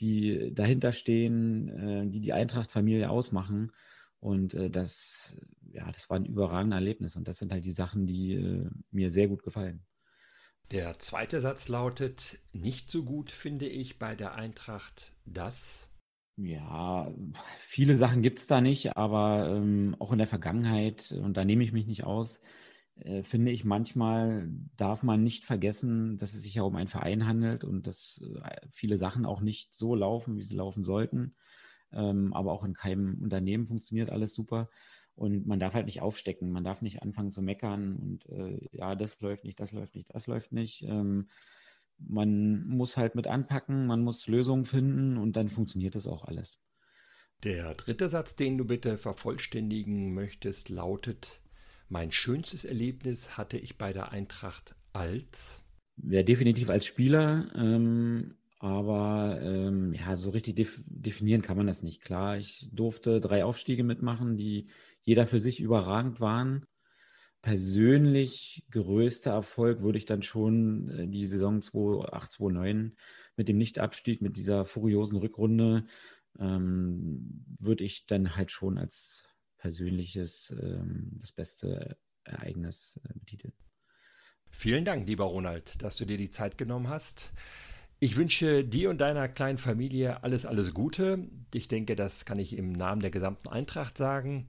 die 0.00 0.54
dahinter 0.54 0.92
stehen, 0.92 1.68
äh, 1.68 2.06
die 2.06 2.20
die 2.20 2.32
Eintracht-Familie 2.32 3.10
ausmachen. 3.10 3.72
Und 4.20 4.54
äh, 4.54 4.70
das, 4.70 5.36
ja, 5.72 5.90
das 5.92 6.08
war 6.08 6.18
ein 6.18 6.24
überragendes 6.24 6.76
Erlebnis. 6.76 7.16
Und 7.16 7.26
das 7.28 7.38
sind 7.38 7.52
halt 7.52 7.64
die 7.64 7.72
Sachen, 7.72 8.06
die 8.06 8.34
äh, 8.34 8.70
mir 8.90 9.10
sehr 9.10 9.28
gut 9.28 9.42
gefallen. 9.42 9.84
Der 10.70 10.98
zweite 10.98 11.40
Satz 11.40 11.68
lautet, 11.68 12.38
nicht 12.52 12.90
so 12.90 13.04
gut 13.04 13.30
finde 13.30 13.66
ich 13.66 13.98
bei 13.98 14.16
der 14.16 14.34
Eintracht 14.34 15.12
das. 15.24 15.85
Ja, 16.38 17.10
viele 17.56 17.96
Sachen 17.96 18.20
gibt 18.20 18.38
es 18.38 18.46
da 18.46 18.60
nicht, 18.60 18.94
aber 18.96 19.48
ähm, 19.56 19.96
auch 19.98 20.12
in 20.12 20.18
der 20.18 20.26
Vergangenheit, 20.26 21.12
und 21.12 21.34
da 21.36 21.44
nehme 21.46 21.64
ich 21.64 21.72
mich 21.72 21.86
nicht 21.86 22.04
aus, 22.04 22.42
äh, 22.96 23.22
finde 23.22 23.52
ich, 23.52 23.64
manchmal 23.64 24.50
darf 24.76 25.02
man 25.02 25.24
nicht 25.24 25.46
vergessen, 25.46 26.18
dass 26.18 26.34
es 26.34 26.42
sich 26.42 26.54
ja 26.54 26.62
um 26.62 26.76
einen 26.76 26.88
Verein 26.88 27.26
handelt 27.26 27.64
und 27.64 27.86
dass 27.86 28.20
äh, 28.42 28.66
viele 28.70 28.98
Sachen 28.98 29.24
auch 29.24 29.40
nicht 29.40 29.74
so 29.74 29.94
laufen, 29.94 30.36
wie 30.36 30.42
sie 30.42 30.56
laufen 30.56 30.82
sollten. 30.82 31.34
Ähm, 31.92 32.34
aber 32.34 32.52
auch 32.52 32.64
in 32.64 32.74
keinem 32.74 33.18
Unternehmen 33.22 33.66
funktioniert 33.66 34.10
alles 34.10 34.34
super. 34.34 34.68
Und 35.14 35.46
man 35.46 35.58
darf 35.60 35.72
halt 35.74 35.86
nicht 35.86 36.02
aufstecken, 36.02 36.50
man 36.52 36.64
darf 36.64 36.82
nicht 36.82 37.02
anfangen 37.02 37.32
zu 37.32 37.40
meckern 37.40 37.96
und 37.96 38.26
äh, 38.28 38.58
ja, 38.72 38.94
das 38.94 39.18
läuft 39.22 39.44
nicht, 39.44 39.58
das 39.60 39.72
läuft 39.72 39.94
nicht, 39.94 40.14
das 40.14 40.26
läuft 40.26 40.52
nicht. 40.52 40.82
Ähm, 40.82 41.28
man 41.98 42.66
muss 42.68 42.96
halt 42.96 43.14
mit 43.14 43.26
anpacken, 43.26 43.86
man 43.86 44.02
muss 44.02 44.26
Lösungen 44.26 44.64
finden 44.64 45.16
und 45.16 45.36
dann 45.36 45.48
funktioniert 45.48 45.94
das 45.94 46.06
auch 46.06 46.24
alles. 46.24 46.58
Der 47.44 47.74
dritte 47.74 48.08
Satz, 48.08 48.34
den 48.36 48.58
du 48.58 48.64
bitte 48.64 48.98
vervollständigen 48.98 50.14
möchtest, 50.14 50.68
lautet, 50.68 51.40
mein 51.88 52.10
schönstes 52.10 52.64
Erlebnis 52.64 53.36
hatte 53.36 53.58
ich 53.58 53.78
bei 53.78 53.92
der 53.92 54.10
Eintracht 54.10 54.74
als? 54.92 55.62
Ja, 56.02 56.22
definitiv 56.22 56.70
als 56.70 56.86
Spieler. 56.86 57.50
Ähm, 57.54 58.34
aber 58.58 59.38
ähm, 59.42 59.92
ja, 59.92 60.16
so 60.16 60.30
richtig 60.30 60.56
def 60.56 60.82
definieren 60.86 61.42
kann 61.42 61.56
man 61.56 61.66
das 61.66 61.82
nicht. 61.82 62.02
Klar, 62.02 62.38
ich 62.38 62.68
durfte 62.72 63.20
drei 63.20 63.44
Aufstiege 63.44 63.84
mitmachen, 63.84 64.36
die 64.36 64.66
jeder 65.02 65.26
für 65.26 65.38
sich 65.38 65.60
überragend 65.60 66.20
waren. 66.20 66.64
Persönlich 67.46 68.64
größter 68.72 69.30
Erfolg 69.30 69.80
würde 69.80 69.98
ich 69.98 70.04
dann 70.04 70.22
schon 70.22 70.90
äh, 70.90 71.06
die 71.06 71.28
Saison 71.28 71.62
2008, 71.62 72.32
2009 72.32 72.96
mit 73.36 73.48
dem 73.48 73.56
Nichtabstieg, 73.56 74.20
mit 74.20 74.36
dieser 74.36 74.64
furiosen 74.64 75.16
Rückrunde, 75.16 75.86
ähm, 76.40 77.44
würde 77.60 77.84
ich 77.84 78.04
dann 78.06 78.34
halt 78.34 78.50
schon 78.50 78.78
als 78.78 79.28
persönliches 79.58 80.52
ähm, 80.60 81.12
das 81.20 81.30
beste 81.30 81.96
Ereignis 82.24 82.98
äh, 83.04 83.12
betiteln. 83.14 83.52
Vielen 84.50 84.84
Dank, 84.84 85.06
lieber 85.06 85.26
Ronald, 85.26 85.82
dass 85.82 85.96
du 85.98 86.04
dir 86.04 86.18
die 86.18 86.30
Zeit 86.30 86.58
genommen 86.58 86.88
hast. 86.88 87.30
Ich 88.00 88.16
wünsche 88.16 88.64
dir 88.64 88.90
und 88.90 89.00
deiner 89.00 89.28
kleinen 89.28 89.58
Familie 89.58 90.24
alles, 90.24 90.46
alles 90.46 90.74
Gute. 90.74 91.28
Ich 91.54 91.68
denke, 91.68 91.94
das 91.94 92.24
kann 92.24 92.40
ich 92.40 92.58
im 92.58 92.72
Namen 92.72 93.02
der 93.02 93.12
gesamten 93.12 93.48
Eintracht 93.48 93.96
sagen. 93.96 94.48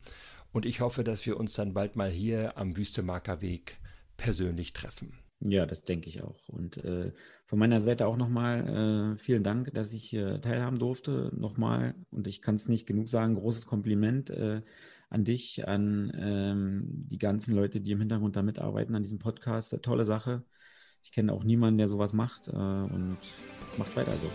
Und 0.58 0.66
ich 0.66 0.82
hoffe, 0.82 1.04
dass 1.04 1.24
wir 1.28 1.40
uns 1.40 1.54
dann 1.54 1.76
bald 1.76 1.96
mal 1.96 2.10
hier 2.10 2.58
am 2.58 2.76
Wüstemarker 2.76 3.42
Weg 3.42 3.78
persönlich 4.18 4.74
treffen. 4.74 5.14
Ja, 5.40 5.68
das 5.68 5.84
denke 5.84 6.10
ich 6.10 6.24
auch. 6.24 6.50
Und 6.50 6.78
äh, 6.84 7.12
von 7.46 7.60
meiner 7.60 7.80
Seite 7.80 8.08
auch 8.08 8.18
nochmal 8.18 9.14
äh, 9.14 9.18
vielen 9.20 9.44
Dank, 9.44 9.72
dass 9.76 9.94
ich 9.94 10.04
hier 10.04 10.42
teilhaben 10.42 10.80
durfte. 10.80 11.32
Nochmal, 11.38 11.94
und 12.10 12.26
ich 12.26 12.42
kann 12.42 12.56
es 12.56 12.70
nicht 12.70 12.88
genug 12.88 13.08
sagen, 13.08 13.36
großes 13.36 13.68
Kompliment 13.68 14.32
äh, 14.32 14.64
an 15.12 15.26
dich, 15.26 15.68
an 15.68 16.12
ähm, 16.20 16.86
die 17.08 17.20
ganzen 17.20 17.54
Leute, 17.54 17.80
die 17.80 17.92
im 17.92 18.00
Hintergrund 18.00 18.36
da 18.36 18.42
mitarbeiten 18.42 18.96
an 18.96 19.04
diesem 19.04 19.20
Podcast. 19.20 19.78
Tolle 19.84 20.06
Sache. 20.06 20.42
Ich 21.04 21.12
kenne 21.12 21.34
auch 21.34 21.44
niemanden, 21.44 21.78
der 21.78 21.88
sowas 21.88 22.14
macht 22.14 22.48
äh, 22.48 22.52
und 22.52 23.20
macht 23.78 23.96
weiter 23.96 24.14
so. 24.14 24.28